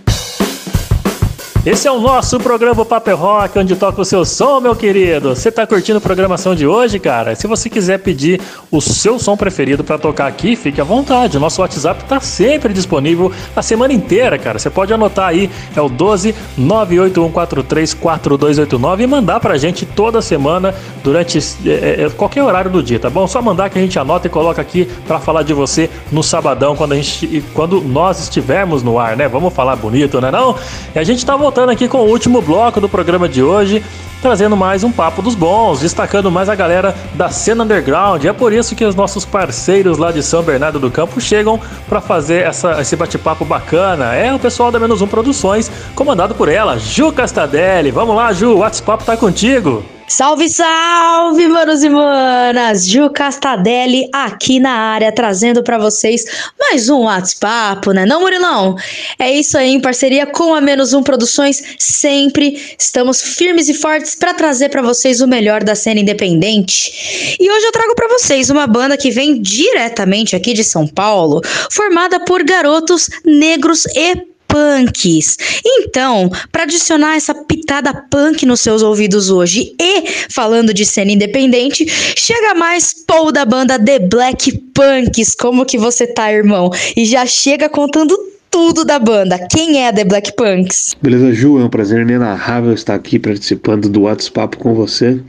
[1.63, 5.35] Esse é o nosso programa Paper Rock, onde toca o seu som, meu querido.
[5.35, 7.35] Você tá curtindo a programação de hoje, cara?
[7.35, 11.37] Se você quiser pedir o seu som preferido para tocar aqui, fique à vontade.
[11.37, 14.57] O nosso WhatsApp tá sempre disponível a semana inteira, cara.
[14.57, 20.73] Você pode anotar aí, é o 12 981434289 e mandar pra gente toda semana
[21.03, 23.27] durante é, é, qualquer horário do dia, tá bom?
[23.27, 26.75] Só mandar que a gente anota e coloca aqui para falar de você no sabadão
[26.75, 29.27] quando a gente quando nós estivermos no ar, né?
[29.27, 30.55] Vamos falar bonito, né não?
[30.95, 33.83] E a gente tá aqui com o último bloco do programa de hoje,
[34.21, 38.23] trazendo mais um papo dos bons, destacando mais a galera da cena underground.
[38.23, 41.59] É por isso que os nossos parceiros lá de São Bernardo do Campo chegam
[41.89, 44.15] para fazer essa, esse bate-papo bacana.
[44.15, 47.91] É o pessoal da Menos Um Produções, comandado por ela, Ju Castadelli.
[47.91, 49.83] Vamos lá, Ju, o WhatsApp tá contigo.
[50.11, 52.85] Salve, salve, manos e manas!
[52.85, 56.25] Ju Castadelli aqui na área, trazendo para vocês
[56.59, 58.05] mais um WhatsApp, né?
[58.05, 58.75] Não, Murilão?
[59.17, 64.13] É isso aí, em parceria com a Menos Um Produções, sempre estamos firmes e fortes
[64.13, 67.37] para trazer para vocês o melhor da cena independente.
[67.39, 71.39] E hoje eu trago para vocês uma banda que vem diretamente aqui de São Paulo,
[71.71, 75.37] formada por garotos negros e punks.
[75.65, 81.85] Então, para adicionar essa pitada punk nos seus ouvidos hoje e falando de cena independente,
[82.17, 85.33] chega mais Paul da banda The Black Punks.
[85.35, 86.69] Como que você tá, irmão?
[86.95, 88.17] E já chega contando
[88.49, 89.39] tudo da banda.
[89.49, 90.95] Quem é a The Black Punks?
[91.01, 91.57] Beleza, Ju?
[91.59, 95.21] É um prazer inenarrável estar aqui participando do WhatsApp com você.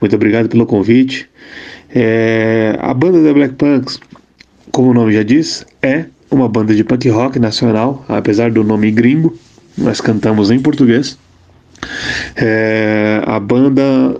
[0.00, 1.28] Muito obrigado pelo convite.
[1.92, 3.98] É, a banda The Black Punks,
[4.70, 8.90] como o nome já diz, é uma banda de punk rock nacional, apesar do nome
[8.90, 9.36] gringo,
[9.76, 11.18] nós cantamos em português.
[12.36, 14.16] É, a banda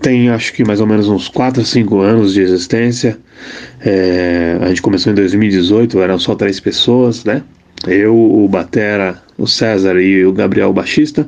[0.00, 3.18] tem acho que mais ou menos uns 4 ou 5 anos de existência.
[3.80, 7.42] É, a gente começou em 2018, eram só três pessoas, né?
[7.86, 11.26] Eu, o Batera, o César e o Gabriel, o baixista.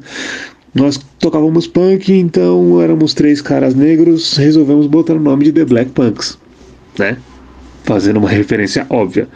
[0.75, 5.91] Nós tocávamos punk, então éramos três caras negros, resolvemos botar o nome de The Black
[5.93, 6.39] Punks,
[6.99, 7.17] né?
[7.87, 9.29] Fazendo uma referência óbvia.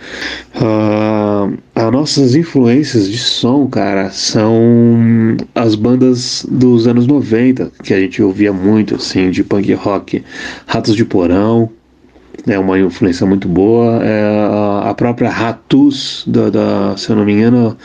[0.57, 8.01] Uh, as nossas influências de som, cara, são as bandas dos anos 90, que a
[8.01, 10.23] gente ouvia muito, assim, de punk rock,
[10.67, 11.71] Ratos de Porão,
[12.47, 14.03] é uma influência muito boa.
[14.03, 17.77] É a própria Ratus, da, da, se eu não me engano,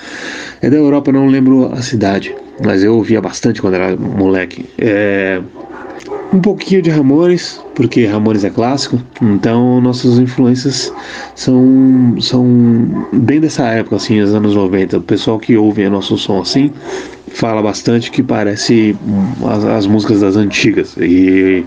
[0.62, 4.66] é da Europa, não lembro a cidade, mas eu ouvia bastante quando era moleque.
[4.78, 5.42] É,
[6.34, 10.94] um pouquinho de Ramones, porque Ramones é clássico, então nossas influências
[11.34, 14.98] são, são bem dessa época, assim, dos anos 90.
[14.98, 16.72] O pessoal que ouve nosso som assim
[17.30, 18.96] fala bastante que parece
[19.46, 20.96] as, as músicas das antigas.
[20.98, 21.66] E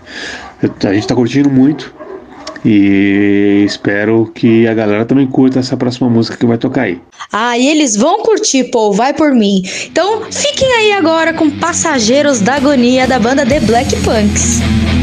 [0.63, 1.95] a gente está curtindo muito.
[2.65, 7.01] E espero que a galera também curta essa próxima música que vai tocar aí.
[7.31, 9.63] Ah, e eles vão curtir, pô, vai por mim.
[9.85, 14.98] Então fiquem aí agora com Passageiros da Agonia da banda The Black Punks.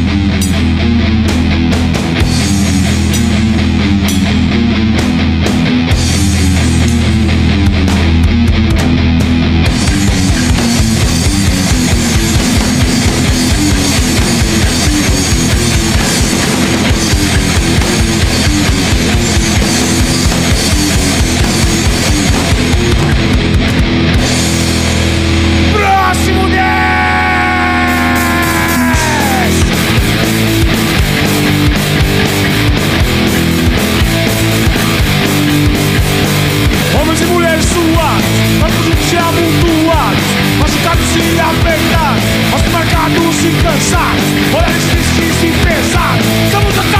[43.45, 44.23] Marcados e cansados,
[44.53, 46.94] olhares tristes e pesados, somos a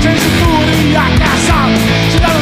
[0.00, 2.39] pedaços Sem cintura e atrasados Cidadão segue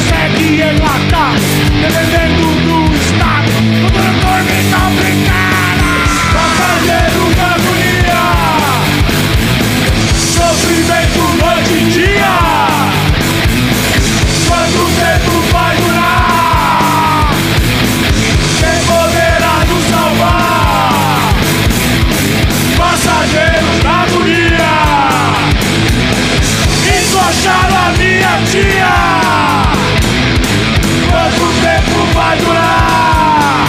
[32.29, 33.65] vai durar?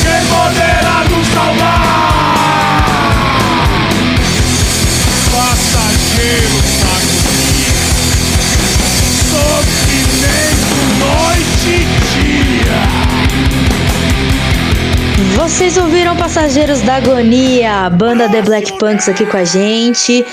[0.00, 1.82] Quem poderá nos salvar?
[5.30, 7.76] Passageiros da agonia
[9.30, 11.84] Sofrimento noite e
[12.14, 12.80] dia
[15.36, 20.24] Vocês ouviram Passageiros da Agonia, a banda The Black Punks aqui com a gente.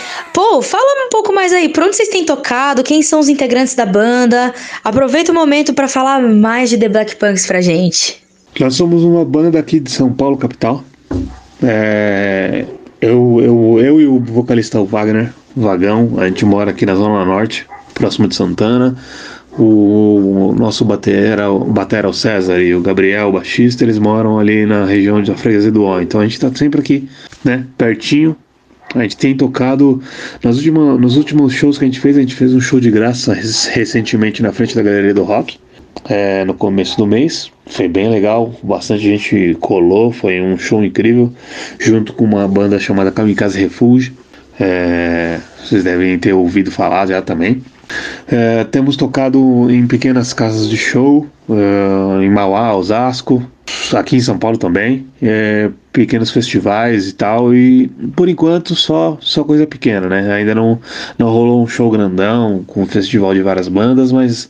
[1.50, 4.54] Mais aí, pra onde vocês têm tocado, quem são os integrantes da banda?
[4.84, 8.22] Aproveita o momento pra falar mais de The Black Punks pra gente.
[8.60, 10.84] Nós somos uma banda daqui de São Paulo, capital.
[11.64, 12.66] É,
[13.02, 17.26] eu, eu, eu e o vocalista o Wagner, Vagão, a gente mora aqui na Zona
[17.26, 17.66] Norte,
[17.96, 18.96] próximo de Santana.
[19.58, 24.68] O nosso batera, o batera o César e o Gabriel, o baixista, eles moram ali
[24.68, 26.00] na região da Freguesia do Ó.
[26.00, 27.10] Então a gente tá sempre aqui,
[27.44, 28.38] né, pertinho.
[28.96, 30.02] A gente tem tocado
[30.44, 32.90] nas última, nos últimos shows que a gente fez, a gente fez um show de
[32.90, 35.60] graça rec- recentemente na frente da Galeria do Rock,
[36.10, 37.52] é, no começo do mês.
[37.68, 41.32] Foi bem legal, bastante gente colou, foi um show incrível,
[41.80, 44.14] junto com uma banda chamada Kamikaze Refúgio.
[44.60, 47.62] É, vocês devem ter ouvido falar já também.
[48.28, 53.44] É, temos tocado em pequenas casas de show, é, em Mauá, Osasco,
[53.94, 59.44] aqui em São Paulo também, é, pequenos festivais e tal, e por enquanto só, só
[59.44, 60.34] coisa pequena, né?
[60.34, 60.80] Ainda não,
[61.18, 64.50] não rolou um show grandão com um festival de várias bandas, mas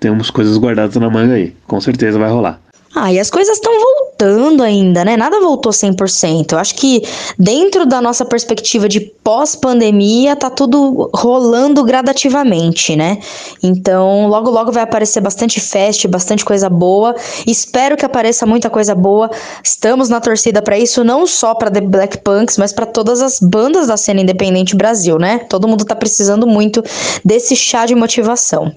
[0.00, 2.60] temos coisas guardadas na manga aí, com certeza vai rolar.
[2.94, 3.72] Ah, e as coisas estão
[4.16, 5.16] voltando ainda, né?
[5.16, 6.52] Nada voltou 100%.
[6.52, 7.02] Eu acho que
[7.38, 13.18] dentro da nossa perspectiva de pós-pandemia, tá tudo rolando gradativamente, né?
[13.62, 17.14] Então, logo logo vai aparecer bastante fest, bastante coisa boa.
[17.46, 19.30] Espero que apareça muita coisa boa.
[19.62, 23.38] Estamos na torcida para isso, não só para The Black Punks, mas para todas as
[23.38, 25.40] bandas da cena independente Brasil, né?
[25.48, 26.82] Todo mundo tá precisando muito
[27.24, 28.72] desse chá de motivação.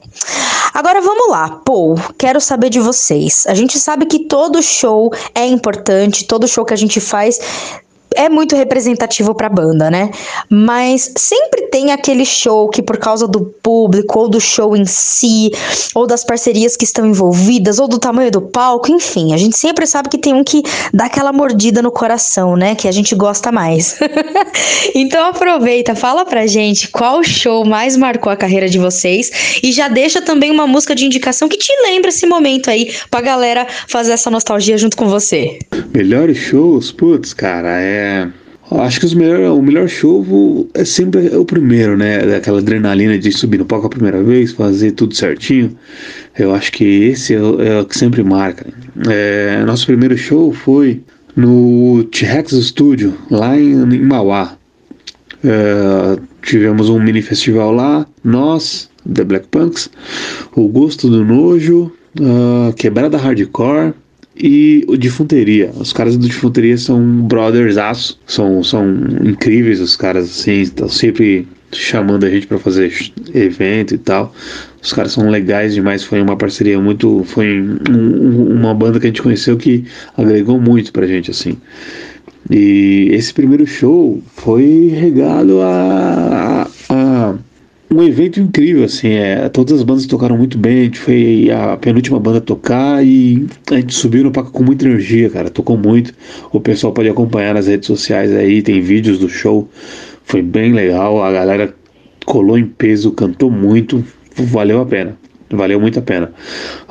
[0.73, 3.45] Agora vamos lá, Paul, quero saber de vocês.
[3.47, 7.39] A gente sabe que todo show é importante, todo show que a gente faz
[8.19, 10.11] é muito representativo para a banda, né?
[10.49, 15.51] Mas sempre tem aquele show que por causa do público ou do show em si,
[15.95, 19.87] ou das parcerias que estão envolvidas, ou do tamanho do palco, enfim, a gente sempre
[19.87, 20.61] sabe que tem um que
[20.93, 22.75] dá aquela mordida no coração, né?
[22.75, 23.97] Que a gente gosta mais.
[24.93, 29.31] então aproveita, fala pra gente qual show mais marcou a carreira de vocês
[29.63, 33.21] e já deixa também uma música de indicação que te lembra esse momento aí pra
[33.21, 35.57] galera fazer essa nostalgia junto com você.
[35.93, 38.08] Melhores shows, putz, cara, é
[38.71, 42.19] Acho que melhor, o melhor show é sempre o primeiro, né?
[42.19, 45.75] Daquela adrenalina de subir no palco a primeira vez, fazer tudo certinho.
[46.37, 48.67] Eu acho que esse é, o, é o que sempre marca.
[49.09, 51.01] É, nosso primeiro show foi
[51.35, 54.55] no T-Rex Studio, lá em, em Mauá.
[55.43, 59.89] É, tivemos um mini festival lá, nós, The Black Punks,
[60.55, 63.93] o Gosto do Nojo, uh, Quebrada Hardcore
[64.39, 65.71] e o Difunteria.
[65.75, 68.87] Os caras do Difunteria são brothers aço, são, são
[69.23, 72.91] incríveis os caras assim, estão sempre chamando a gente para fazer
[73.33, 74.33] evento e tal.
[74.81, 79.09] Os caras são legais demais, foi uma parceria muito, foi um, uma banda que a
[79.09, 79.83] gente conheceu que
[80.17, 81.57] agregou muito pra gente assim.
[82.49, 87.08] E esse primeiro show foi regado a, a, a
[87.91, 91.75] um evento incrível, assim, é, todas as bandas tocaram muito bem, a gente foi a
[91.75, 95.75] penúltima banda a tocar e a gente subiu no palco com muita energia, cara, tocou
[95.75, 96.13] muito,
[96.51, 99.67] o pessoal pode acompanhar nas redes sociais aí, tem vídeos do show,
[100.23, 101.73] foi bem legal, a galera
[102.25, 104.03] colou em peso, cantou muito,
[104.35, 105.17] valeu a pena,
[105.49, 106.31] valeu muito a pena.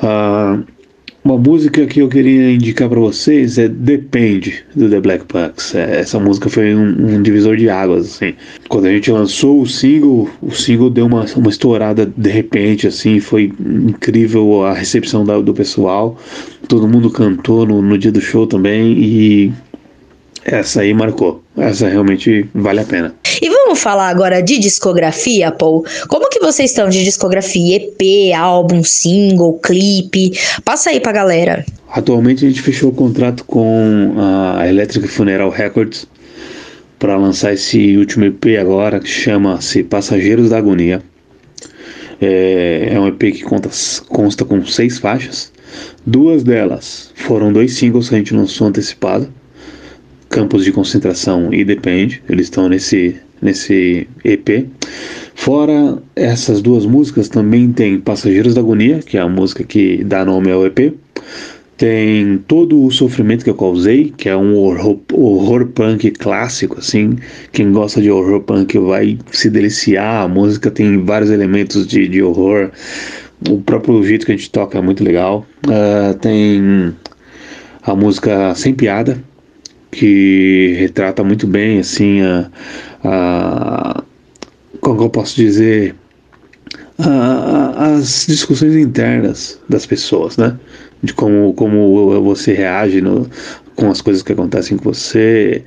[0.03, 0.65] Uh,
[1.29, 5.75] uma música que eu queria indicar para vocês é Depende, do The Black Punks.
[5.75, 8.33] É, essa música foi um, um, divisor de águas, assim.
[8.67, 13.19] Quando a gente lançou o single, o single deu uma, uma estourada de repente, assim,
[13.19, 16.17] foi incrível a recepção da, do pessoal.
[16.67, 19.53] Todo mundo cantou no, no dia do show também e
[20.51, 21.43] essa aí marcou.
[21.57, 23.13] Essa realmente vale a pena.
[23.41, 25.85] E vamos falar agora de discografia, Paul.
[26.07, 27.77] Como que vocês estão de discografia?
[27.77, 30.31] EP, álbum, single, clipe?
[30.65, 31.65] Passa aí pra galera.
[31.91, 34.15] Atualmente a gente fechou o contrato com
[34.57, 36.07] a Electric Funeral Records
[36.97, 41.01] para lançar esse último EP agora, que chama-se Passageiros da Agonia.
[42.21, 43.69] É, é um EP que conta,
[44.09, 45.51] consta com seis faixas.
[46.05, 49.31] Duas delas foram dois singles que a gente lançou antecipado
[50.29, 54.67] campos de concentração e depende, eles estão nesse, nesse EP.
[55.35, 60.23] Fora essas duas músicas, também tem Passageiros da Agonia, que é a música que dá
[60.23, 60.93] nome ao EP.
[61.77, 67.17] Tem todo o sofrimento que eu causei, que é um horror, horror punk clássico, assim.
[67.53, 70.23] Quem gosta de horror punk vai se deliciar.
[70.23, 72.69] A música tem vários elementos de, de horror.
[73.49, 75.45] O próprio jeito que a gente toca é muito legal.
[75.65, 76.93] Uh, tem
[77.81, 79.23] a música Sem Piada,
[79.91, 82.49] que retrata muito bem assim a,
[83.03, 84.03] a
[84.81, 85.95] como eu posso dizer
[86.97, 90.57] a, as discussões internas das pessoas, né?
[91.01, 93.27] De como, como você reage no,
[93.75, 95.63] com as coisas que acontecem com você,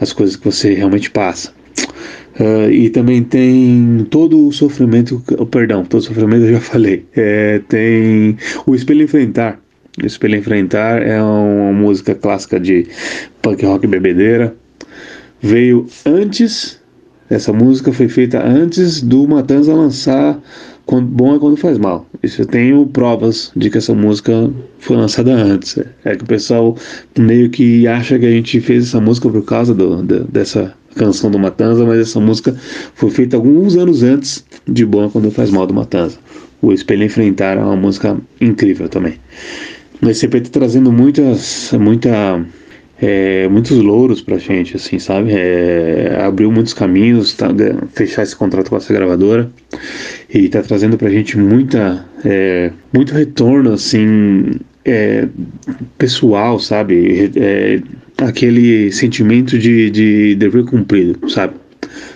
[0.00, 1.52] as coisas que você realmente passa.
[2.40, 7.06] Uh, e também tem todo o sofrimento, oh, perdão, todo o sofrimento eu já falei.
[7.14, 8.36] É, tem
[8.66, 9.60] o espelho enfrentar,
[10.02, 12.86] Espelho Enfrentar é uma música clássica de
[13.42, 14.54] punk rock bebedeira.
[15.40, 16.80] Veio antes,
[17.28, 20.40] essa música foi feita antes do Matanza lançar
[20.86, 22.06] quando, Bom é Quando Faz Mal.
[22.22, 25.78] Isso eu tenho provas de que essa música foi lançada antes.
[26.04, 26.76] É que o pessoal
[27.18, 31.30] meio que acha que a gente fez essa música por causa do, de, dessa canção
[31.30, 32.54] do Matanza, mas essa música
[32.94, 36.18] foi feita alguns anos antes de Bom é Quando Faz Mal do Matanza.
[36.60, 39.14] O Espelho Enfrentar é uma música incrível também.
[40.08, 42.44] Esse EP tá trazendo muitas, muita,
[43.00, 45.30] é, muitos louros pra gente, assim, sabe?
[45.32, 47.48] É, abriu muitos caminhos, tá,
[47.92, 49.48] fechar esse contrato com essa gravadora
[50.28, 54.50] e tá trazendo pra gente muita, é, muito retorno, assim,
[54.84, 55.28] é,
[55.96, 57.30] pessoal, sabe?
[57.36, 57.80] É,
[58.18, 61.54] aquele sentimento de, de dever cumprido, sabe?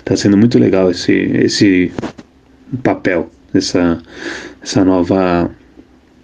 [0.04, 1.92] Tá sendo muito legal esse, esse
[2.82, 4.02] papel, essa,
[4.60, 5.48] essa nova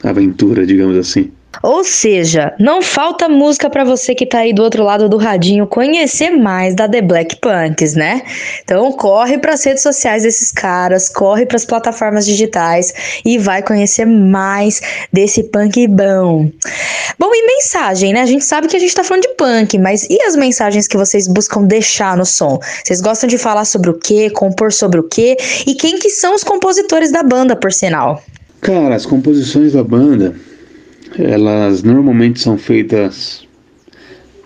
[0.03, 1.31] aventura, digamos assim.
[1.61, 5.67] Ou seja, não falta música para você que tá aí do outro lado do radinho
[5.67, 8.23] conhecer mais da The Black Punks, né?
[8.65, 12.93] Então corre para as redes sociais desses caras, corre para as plataformas digitais
[13.25, 14.81] e vai conhecer mais
[15.13, 16.51] desse punk bom.
[17.19, 18.23] Bom, e mensagem, né?
[18.23, 20.97] A gente sabe que a gente tá falando de punk, mas e as mensagens que
[20.97, 22.59] vocês buscam deixar no som?
[22.85, 25.37] Vocês gostam de falar sobre o quê, compor sobre o quê?
[25.67, 28.23] E quem que são os compositores da banda, por sinal?
[28.61, 30.35] Cara, as composições da banda
[31.19, 33.47] elas normalmente são feitas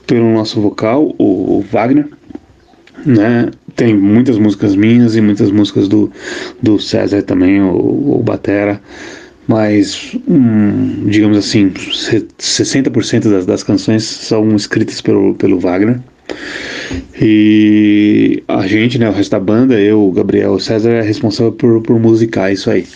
[0.06, 2.08] pelo nosso vocal, o Wagner,
[3.04, 3.50] né?
[3.74, 6.10] Tem muitas músicas minhas e muitas músicas do,
[6.62, 8.80] do César também, o, o Batera,
[9.46, 16.00] mas, hum, digamos assim, 60% das, das canções são escritas pelo, pelo Wagner.
[17.20, 21.52] E a gente, né, o resto da banda, eu, o Gabriel, o César é responsável
[21.52, 22.86] por, por musicar isso aí.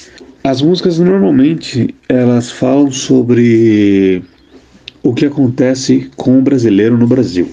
[0.42, 4.22] As músicas normalmente elas falam sobre
[5.02, 7.48] o que acontece com o brasileiro no Brasil.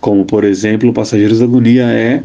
[0.00, 2.22] Como por exemplo, Passageiros da Agonia é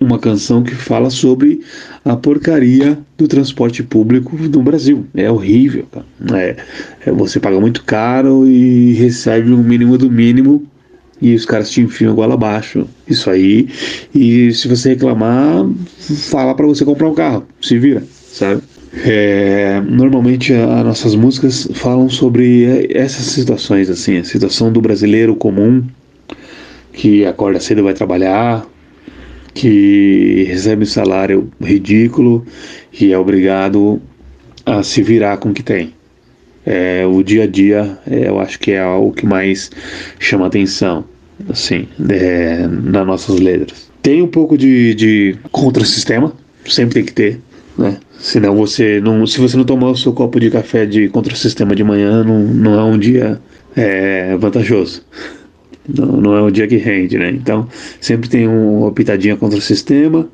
[0.00, 1.60] uma canção que fala sobre
[2.04, 5.06] a porcaria do transporte público no Brasil.
[5.14, 5.86] É horrível.
[6.32, 6.56] É,
[7.06, 10.66] é, você paga muito caro e recebe o um mínimo do mínimo
[11.22, 12.86] e os caras te enfiam igual abaixo.
[13.08, 13.68] Isso aí.
[14.12, 15.64] E se você reclamar,
[16.30, 17.46] fala para você comprar um carro.
[17.62, 18.60] Se vira, sabe?
[19.02, 25.84] É, normalmente as nossas músicas falam sobre essas situações, assim, a situação do brasileiro comum
[26.92, 28.64] que acorda cedo vai trabalhar,
[29.52, 32.46] que recebe um salário ridículo
[32.92, 34.00] e é obrigado
[34.64, 35.92] a se virar com o que tem.
[36.64, 39.70] É, o dia a dia, é, eu acho que é algo que mais
[40.18, 41.04] chama atenção,
[41.48, 43.90] assim, é, nas nossas letras.
[44.00, 46.32] Tem um pouco de, de contra-sistema,
[46.66, 47.40] sempre tem que ter,
[47.76, 47.98] né?
[48.18, 51.84] Senão você não, se você não tomar o seu copo de café de contra-sistema de
[51.84, 53.40] manhã, não, não é um dia
[53.76, 55.02] é, vantajoso.
[55.86, 57.30] Não, não, é um dia que rende, né?
[57.30, 57.68] Então
[58.00, 60.28] sempre tem uma pitadinha contra o sistema.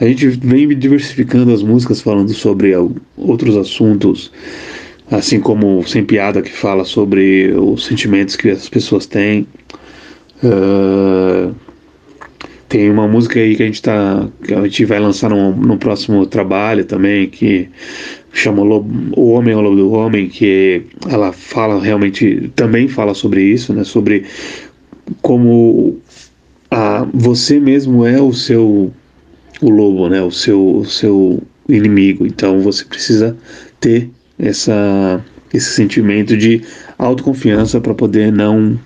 [0.00, 2.72] A gente vem diversificando as músicas falando sobre
[3.16, 4.32] outros assuntos,
[5.10, 9.46] assim como Sem Piada que fala sobre os sentimentos que as pessoas têm.
[10.42, 11.54] Uh,
[12.72, 14.26] tem uma música aí que a gente tá.
[14.42, 17.68] que a gente vai lançar no, no próximo trabalho também, que
[18.32, 23.74] chama O Homem ao Lobo do Homem, que ela fala realmente, também fala sobre isso,
[23.74, 23.84] né?
[23.84, 24.24] Sobre
[25.20, 25.98] como
[26.70, 28.90] a, você mesmo é o seu
[29.60, 30.22] o lobo, né?
[30.22, 32.26] O seu, o seu inimigo.
[32.26, 33.36] Então você precisa
[33.80, 34.08] ter
[34.38, 35.22] essa,
[35.52, 36.62] esse sentimento de
[36.98, 38.80] autoconfiança para poder não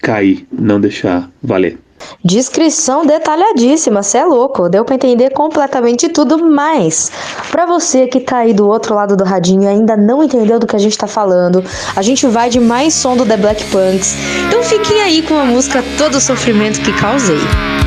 [0.00, 1.78] cair, não deixar valer.
[2.24, 7.10] Descrição detalhadíssima, você é louco, deu para entender completamente tudo, mas
[7.50, 10.66] para você que tá aí do outro lado do radinho e ainda não entendeu do
[10.66, 11.64] que a gente tá falando,
[11.96, 14.14] a gente vai de mais som do The Black Punks.
[14.46, 17.79] Então fiquem aí com a música Todo o Sofrimento que Causei.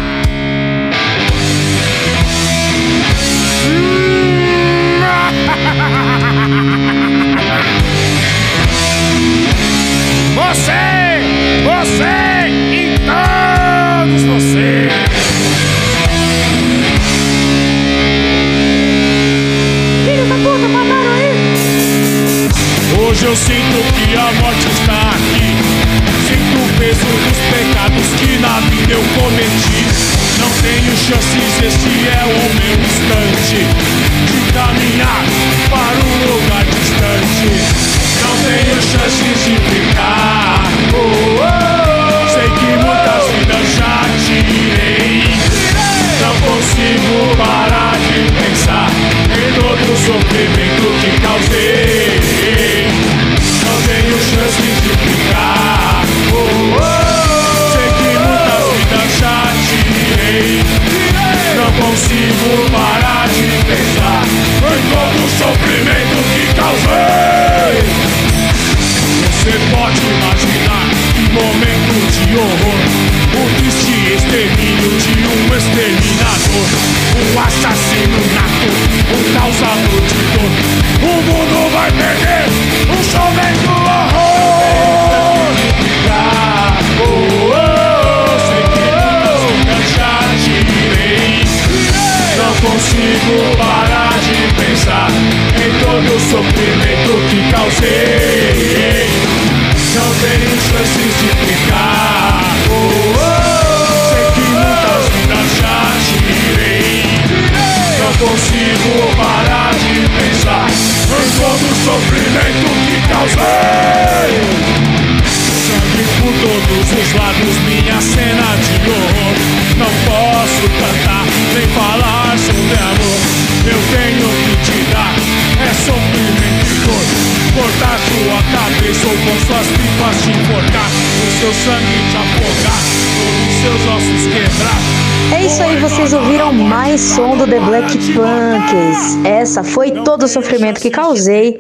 [139.62, 141.58] Foi todo o sofrimento que causei.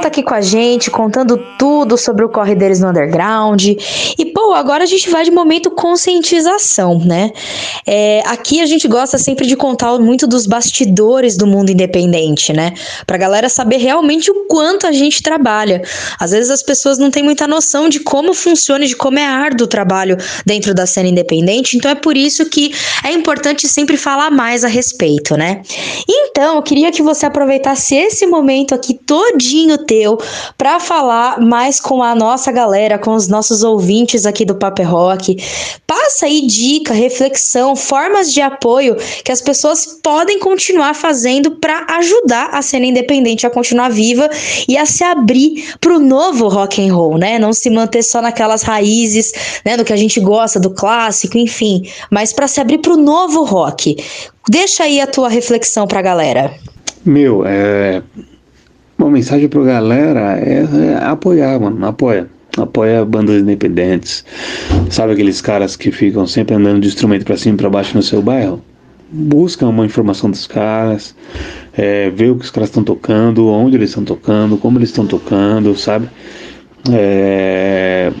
[0.00, 3.62] Tá aqui com a gente, contando tudo sobre o corre deles no underground.
[4.50, 7.30] E, agora a gente vai de momento conscientização, né?
[7.86, 12.72] É, aqui a gente gosta sempre de contar muito dos bastidores do mundo independente, né?
[13.06, 15.82] Pra galera saber realmente o quanto a gente trabalha.
[16.18, 19.64] Às vezes as pessoas não têm muita noção de como funciona, de como é árduo
[19.64, 21.76] o trabalho dentro da cena independente.
[21.76, 22.72] Então é por isso que
[23.04, 25.62] é importante sempre falar mais a respeito, né?
[26.08, 30.18] Então, eu queria que você aproveitasse esse momento aqui todinho teu
[30.56, 35.36] para falar mais com a nossa galera, com os nossos ouvintes aqui do Paper Rock.
[35.86, 42.50] Passa aí dica, reflexão, formas de apoio que as pessoas podem continuar fazendo para ajudar
[42.52, 44.28] a cena independente a continuar viva
[44.68, 47.38] e a se abrir para o novo rock and roll, né?
[47.38, 49.32] Não se manter só naquelas raízes,
[49.64, 52.96] né, do que a gente gosta, do clássico, enfim, mas para se abrir para o
[52.96, 53.96] novo rock.
[54.48, 56.52] Deixa aí a tua reflexão para a galera.
[57.04, 58.02] Meu, é.
[58.98, 61.86] Uma mensagem pra galera é, é apoiar, mano.
[61.86, 62.28] Apoia.
[62.62, 64.24] Apoia bandas independentes.
[64.88, 68.02] Sabe aqueles caras que ficam sempre andando de instrumento para cima e pra baixo no
[68.02, 68.62] seu bairro?
[69.12, 71.16] Busca uma informação dos caras,
[71.76, 75.04] é, vê o que os caras estão tocando, onde eles estão tocando, como eles estão
[75.06, 76.08] tocando, sabe?
[76.92, 78.12] É,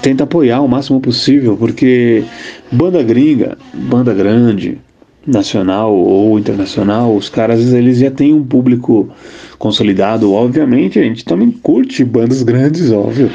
[0.00, 2.24] tenta apoiar o máximo possível, porque
[2.72, 4.78] banda gringa, banda grande,
[5.28, 9.10] nacional ou internacional, os caras eles já têm um público
[9.58, 10.32] consolidado.
[10.32, 13.30] Obviamente, a gente também curte bandas grandes, óbvio,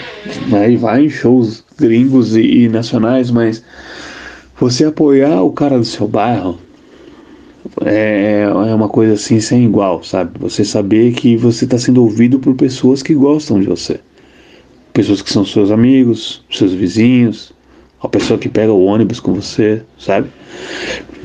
[0.48, 0.72] né?
[0.72, 3.64] E vai em shows gringos e, e nacionais, mas
[4.60, 6.58] você apoiar o cara do seu bairro
[7.86, 10.38] é, é uma coisa assim sem igual, sabe?
[10.40, 14.00] Você saber que você está sendo ouvido por pessoas que gostam de você
[14.94, 17.52] pessoas que são seus amigos, seus vizinhos,
[18.04, 20.28] a pessoa que pega o ônibus com você, sabe?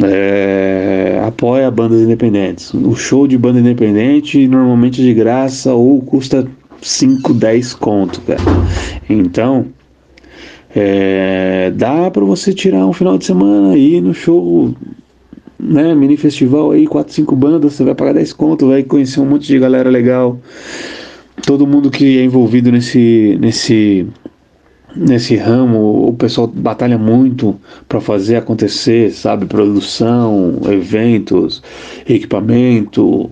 [0.02, 2.72] É, apoia bandas independentes.
[2.72, 6.46] O show de banda independente normalmente é de graça ou custa
[6.80, 8.40] 5, 10 conto, cara.
[9.10, 9.66] Então,
[10.74, 14.72] é, dá para você tirar um final de semana aí no show,
[15.58, 19.26] né, mini festival aí, 4, 5 bandas, você vai pagar 10 conto, vai conhecer um
[19.26, 20.38] monte de galera legal
[21.44, 24.06] todo mundo que é envolvido nesse, nesse,
[24.94, 27.58] nesse ramo, o pessoal batalha muito
[27.88, 29.46] para fazer acontecer, sabe?
[29.46, 31.62] Produção, eventos,
[32.08, 33.30] equipamento,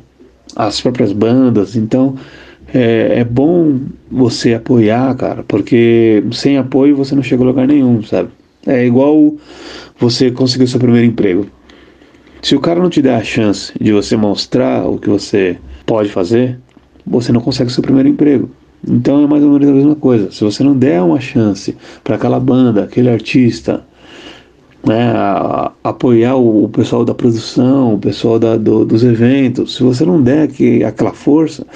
[0.55, 1.77] as próprias bandas.
[1.77, 2.17] Então
[2.73, 3.81] é, é bom
[4.11, 8.31] você apoiar, cara, porque sem apoio você não chega a lugar nenhum, sabe?
[8.67, 9.37] É igual
[9.99, 11.47] você conseguir seu primeiro emprego.
[12.43, 16.11] Se o cara não te der a chance de você mostrar o que você pode
[16.11, 16.59] fazer,
[17.07, 18.51] você não consegue seu primeiro emprego.
[18.87, 20.31] Então é mais ou menos a mesma coisa.
[20.31, 23.85] Se você não der uma chance para aquela banda, aquele artista,
[24.85, 29.75] né, a, a apoiar o, o, pessoal da produção, o pessoal da, do, dos eventos,
[29.75, 31.67] se você não der que, aquela força,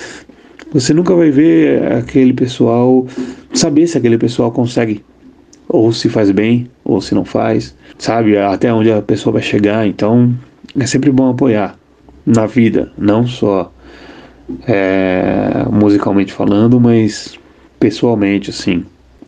[0.73, 3.07] você nunca vai ver aquele pessoal,
[3.53, 5.05] saber se aquele pessoal consegue,
[5.69, 9.87] ou se faz bem, ou se não faz, sabe, até onde a pessoa vai chegar.
[9.87, 10.33] Então
[10.79, 11.77] é sempre bom apoiar
[12.25, 13.73] na vida, não só
[14.67, 17.39] é, musicalmente falando, mas
[17.79, 18.85] pessoalmente, assim,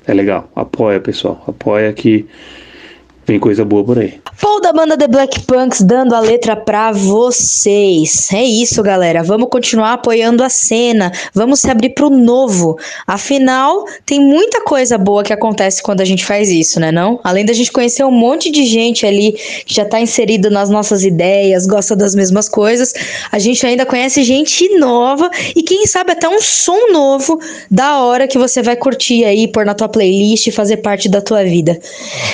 [0.07, 0.51] é legal.
[0.55, 1.43] Apoia, pessoal.
[1.47, 2.27] Apoia que
[3.33, 4.21] Vem coisa boa por aí.
[4.39, 8.31] Paul da banda The Black Punks dando a letra pra vocês.
[8.31, 9.23] É isso, galera.
[9.23, 11.11] Vamos continuar apoiando a cena.
[11.33, 12.77] Vamos se abrir pro novo.
[13.07, 16.93] Afinal, tem muita coisa boa que acontece quando a gente faz isso, né?
[16.93, 17.21] Não?
[17.25, 19.33] Além da gente conhecer um monte de gente ali
[19.65, 22.93] que já tá inserido nas nossas ideias, gosta das mesmas coisas,
[23.31, 27.41] a gente ainda conhece gente nova e quem sabe até um som novo
[27.71, 31.23] da hora que você vai curtir aí, pôr na tua playlist e fazer parte da
[31.23, 31.81] tua vida.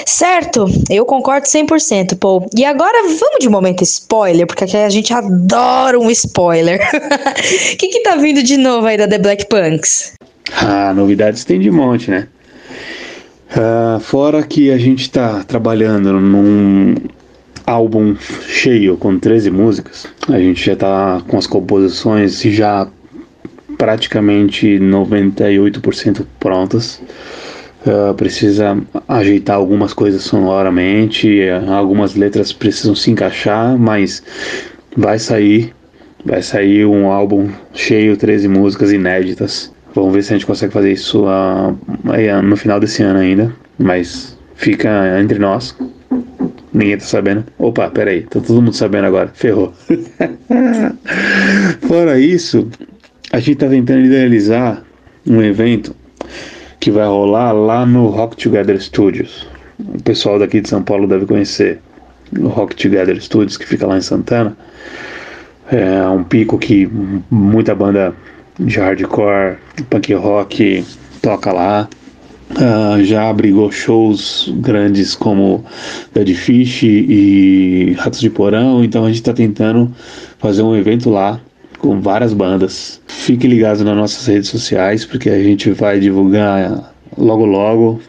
[0.05, 0.67] Certo?
[0.89, 2.49] Eu concordo 100%, Paul.
[2.57, 6.81] E agora vamos de momento spoiler, porque aqui a gente adora um spoiler.
[6.81, 10.15] O que que tá vindo de novo aí da The Black Punks?
[10.53, 12.29] Ah, novidades tem de monte, né?
[13.51, 16.95] Uh, fora que a gente tá trabalhando num
[17.67, 18.17] álbum
[18.47, 22.89] cheio com 13 músicas, a gente já tá com as composições já
[23.77, 27.01] praticamente 98% prontas.
[27.89, 28.77] Uh, precisa
[29.09, 31.41] ajeitar algumas coisas sonoramente,
[31.75, 34.23] algumas letras precisam se encaixar, mas
[34.95, 35.73] vai sair,
[36.23, 39.73] vai sair um álbum cheio, 13 músicas inéditas.
[39.95, 44.37] Vamos ver se a gente consegue fazer isso uh, no final desse ano ainda, mas
[44.55, 45.75] fica entre nós.
[46.75, 47.45] Ninguém tá sabendo.
[47.59, 49.31] Opa, peraí, tá todo mundo sabendo agora.
[49.33, 49.73] Ferrou.
[51.89, 52.69] Fora isso,
[53.33, 54.85] a gente tá tentando idealizar
[55.27, 55.97] um evento
[56.81, 59.47] que vai rolar lá no Rock Together Studios.
[59.79, 61.81] O pessoal daqui de São Paulo deve conhecer
[62.39, 64.57] o Rock Together Studios, que fica lá em Santana.
[65.71, 66.89] É um pico que
[67.31, 68.15] muita banda
[68.59, 69.57] de hardcore,
[69.89, 70.85] punk rock
[71.23, 71.89] toca lá.
[72.51, 75.63] Uh, já abrigou shows grandes como
[76.15, 79.93] Dead Fish e Ratos de Porão, então a gente está tentando
[80.39, 81.39] fazer um evento lá
[81.79, 83.01] com várias bandas.
[83.07, 88.01] Fique ligado nas nossas redes sociais, porque a gente vai divulgar logo logo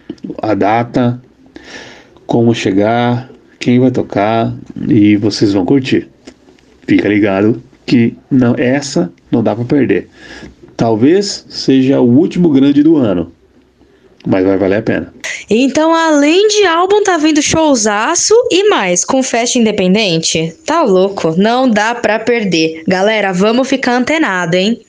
[0.41, 1.21] a data,
[2.25, 3.29] como chegar,
[3.59, 4.53] quem vai tocar
[4.87, 6.07] e vocês vão curtir.
[6.87, 10.07] Fica ligado que não essa não dá para perder.
[10.75, 13.31] Talvez seja o último grande do ano
[14.25, 15.13] mas vai valer a pena.
[15.49, 20.53] Então, além de álbum, tá vindo showzaço e mais, com festa independente?
[20.65, 22.83] Tá louco, não dá pra perder.
[22.87, 24.79] Galera, vamos ficar antenado, hein?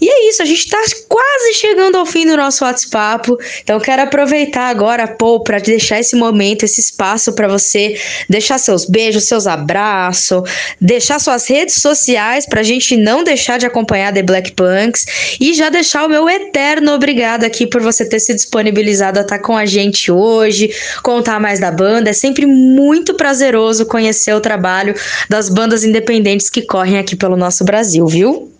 [0.00, 0.78] E é isso, a gente tá
[1.08, 3.30] quase chegando ao fim do nosso WhatsApp,
[3.62, 7.96] então quero aproveitar agora, pô, pra deixar esse momento, esse espaço para você
[8.28, 10.42] deixar seus beijos, seus abraços,
[10.80, 15.68] deixar suas redes sociais pra gente não deixar de acompanhar The Black Punks e já
[15.68, 18.32] deixar o meu eterno obrigado aqui por você ter se
[18.64, 20.70] disponibilizado a estar com a gente hoje,
[21.02, 22.10] contar mais da banda.
[22.10, 24.94] É sempre muito prazeroso conhecer o trabalho
[25.28, 28.50] das bandas independentes que correm aqui pelo nosso Brasil, viu?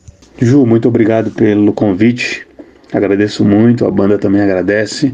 [0.40, 2.46] Ju, muito obrigado pelo convite.
[2.92, 5.12] Agradeço muito, a banda também agradece.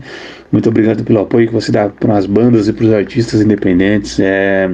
[0.51, 4.19] Muito obrigado pelo apoio que você dá para as bandas e para os artistas independentes.
[4.19, 4.71] É,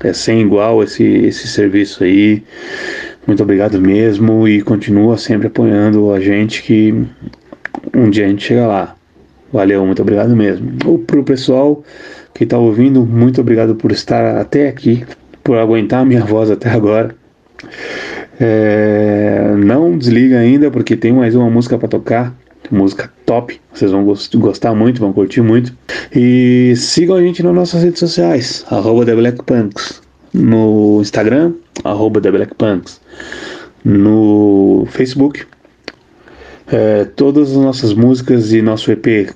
[0.00, 2.42] é sem igual esse, esse serviço aí.
[3.26, 6.94] Muito obrigado mesmo e continua sempre apoiando a gente que
[7.94, 8.97] um dia a gente chega lá.
[9.52, 10.70] Valeu, muito obrigado mesmo.
[10.84, 11.82] Ou pro pessoal
[12.34, 15.04] que está ouvindo, muito obrigado por estar até aqui,
[15.42, 17.14] por aguentar a minha voz até agora.
[18.40, 22.34] É, não desliga ainda, porque tem mais uma música para tocar.
[22.70, 25.72] Música top, vocês vão gostar muito, vão curtir muito.
[26.14, 30.02] E sigam a gente nas nossas redes sociais, arroba The Black Punks.
[30.34, 33.00] No Instagram, arroba The Black Punks.
[33.84, 35.46] No Facebook,
[36.70, 39.34] é, todas as nossas músicas e nosso EP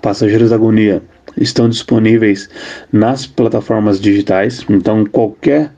[0.00, 1.02] Passageiros da Agonia
[1.36, 2.48] estão disponíveis
[2.92, 4.64] nas plataformas digitais.
[4.68, 5.72] Então, qualquer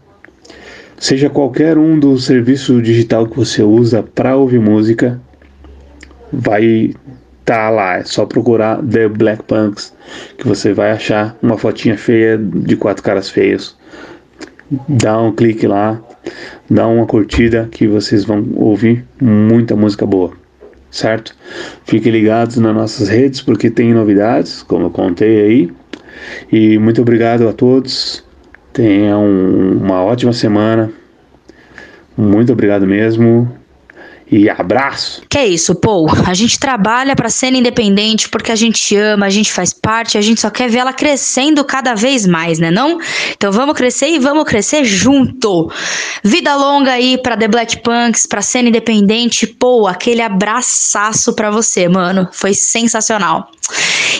[0.98, 5.18] seja qualquer um do serviço digital que você usa para ouvir música,
[6.30, 6.94] vai estar
[7.44, 7.96] tá lá.
[7.96, 9.94] É só procurar The Black Punks
[10.36, 13.76] que você vai achar uma fotinha feia de quatro caras feios.
[14.86, 16.00] Dá um clique lá,
[16.68, 20.39] dá uma curtida que vocês vão ouvir muita música boa
[20.90, 21.34] certo?
[21.84, 25.72] Fiquem ligados nas nossas redes porque tem novidades, como eu contei aí.
[26.52, 28.24] E muito obrigado a todos.
[28.72, 30.92] Tenham uma ótima semana.
[32.16, 33.59] Muito obrigado mesmo
[34.30, 35.22] e abraço.
[35.28, 36.08] Que é isso, Paul.
[36.26, 40.20] A gente trabalha para cena independente porque a gente ama, a gente faz parte, a
[40.20, 42.98] gente só quer ver ela crescendo cada vez mais, né não?
[43.32, 45.70] Então vamos crescer e vamos crescer junto.
[46.22, 49.46] Vida longa aí para The Black Punks, para cena independente.
[49.46, 52.28] Paul, aquele abraçaço para você, mano.
[52.32, 53.50] Foi sensacional.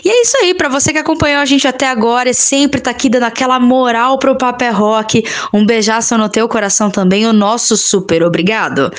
[0.05, 2.91] E é isso aí, para você que acompanhou a gente até agora e sempre tá
[2.91, 7.77] aqui dando aquela moral pro Papel Rock, um beijaço no teu coração também, o nosso
[7.77, 8.91] super obrigado.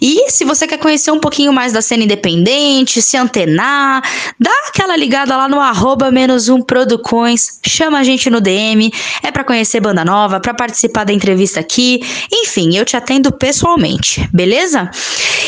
[0.00, 4.00] E se você quer conhecer um pouquinho mais da cena independente, se antenar,
[4.38, 8.92] dá aquela ligada lá no arroba menos um Producões, chama a gente no DM,
[9.24, 12.00] é para conhecer banda nova, para participar da entrevista aqui,
[12.32, 14.88] enfim, eu te atendo pessoalmente, beleza?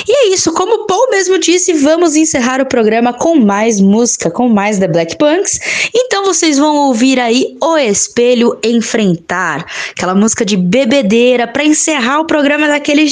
[0.06, 4.30] E é isso, como o Paul mesmo disse, vamos encerrar o programa com mais música,
[4.30, 5.60] com mais The Black Punks.
[5.94, 12.24] Então vocês vão ouvir aí O Espelho Enfrentar, aquela música de bebedeira para encerrar o
[12.24, 13.06] programa daquele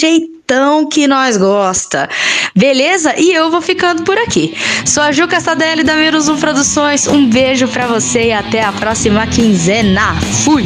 [0.46, 2.08] jeitão que nós gosta.
[2.54, 3.14] Beleza?
[3.18, 4.56] E eu vou ficando por aqui.
[4.84, 7.08] Sou a Ju Castadelli da Menos Um Produções.
[7.08, 10.14] Um beijo para você e até a próxima quinzena.
[10.44, 10.64] Fui!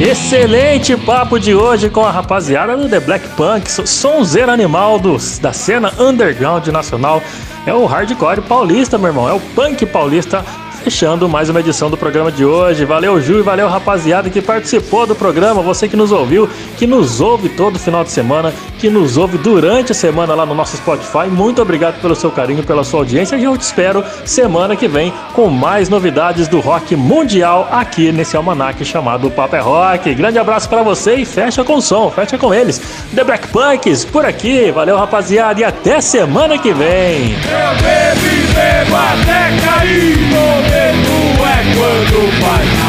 [0.00, 5.00] Excelente papo de hoje com a rapaziada do The Black Punk, sonzeiro animal
[5.40, 7.22] da cena underground nacional.
[7.66, 10.44] É o hardcore paulista, meu irmão, é o punk paulista
[10.88, 12.86] fechando mais uma edição do programa de hoje.
[12.86, 16.48] Valeu, Ju, e valeu, rapaziada, que participou do programa, você que nos ouviu,
[16.78, 20.54] que nos ouve todo final de semana, que nos ouve durante a semana lá no
[20.54, 21.28] nosso Spotify.
[21.30, 25.12] Muito obrigado pelo seu carinho, pela sua audiência e eu te espero semana que vem
[25.34, 30.14] com mais novidades do rock mundial aqui nesse almanac chamado Papo é Rock.
[30.14, 32.80] Grande abraço para você e fecha com som, fecha com eles.
[33.14, 34.70] The Black Punks por aqui.
[34.70, 37.34] Valeu, rapaziada, e até semana que vem.
[37.34, 42.87] Eu bebo até cair, momento é quando vai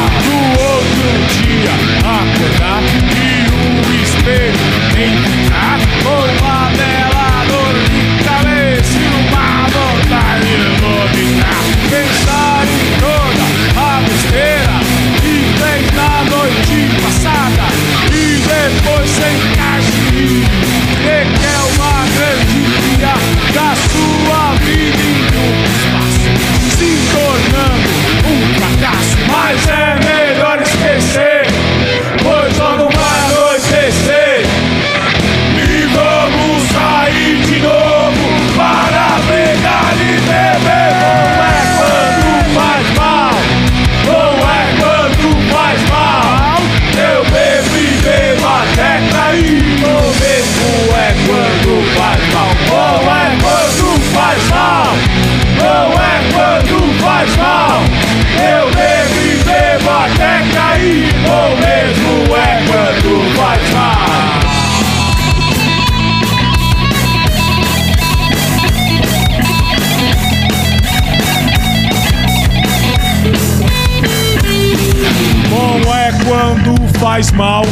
[77.00, 77.62] faz mal,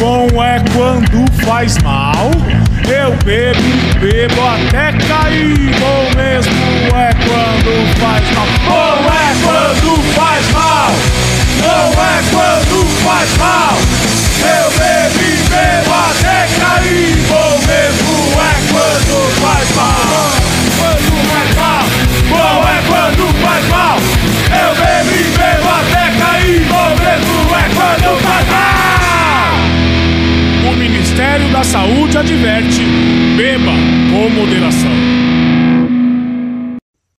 [0.00, 2.28] bom é quando faz mal.
[2.88, 3.60] Eu bebo,
[4.00, 5.54] bebo até cair.
[5.78, 6.52] Bom mesmo
[6.96, 8.46] é quando faz mal.
[8.66, 10.90] Bom é quando faz mal,
[11.62, 13.78] não é quando faz mal.
[14.40, 15.18] Eu bebo
[15.50, 17.16] bebo até cair.
[17.28, 19.37] Bom mesmo é quando
[31.18, 32.80] Ministério da Saúde adverte:
[33.36, 33.72] beba
[34.12, 35.27] com moderação.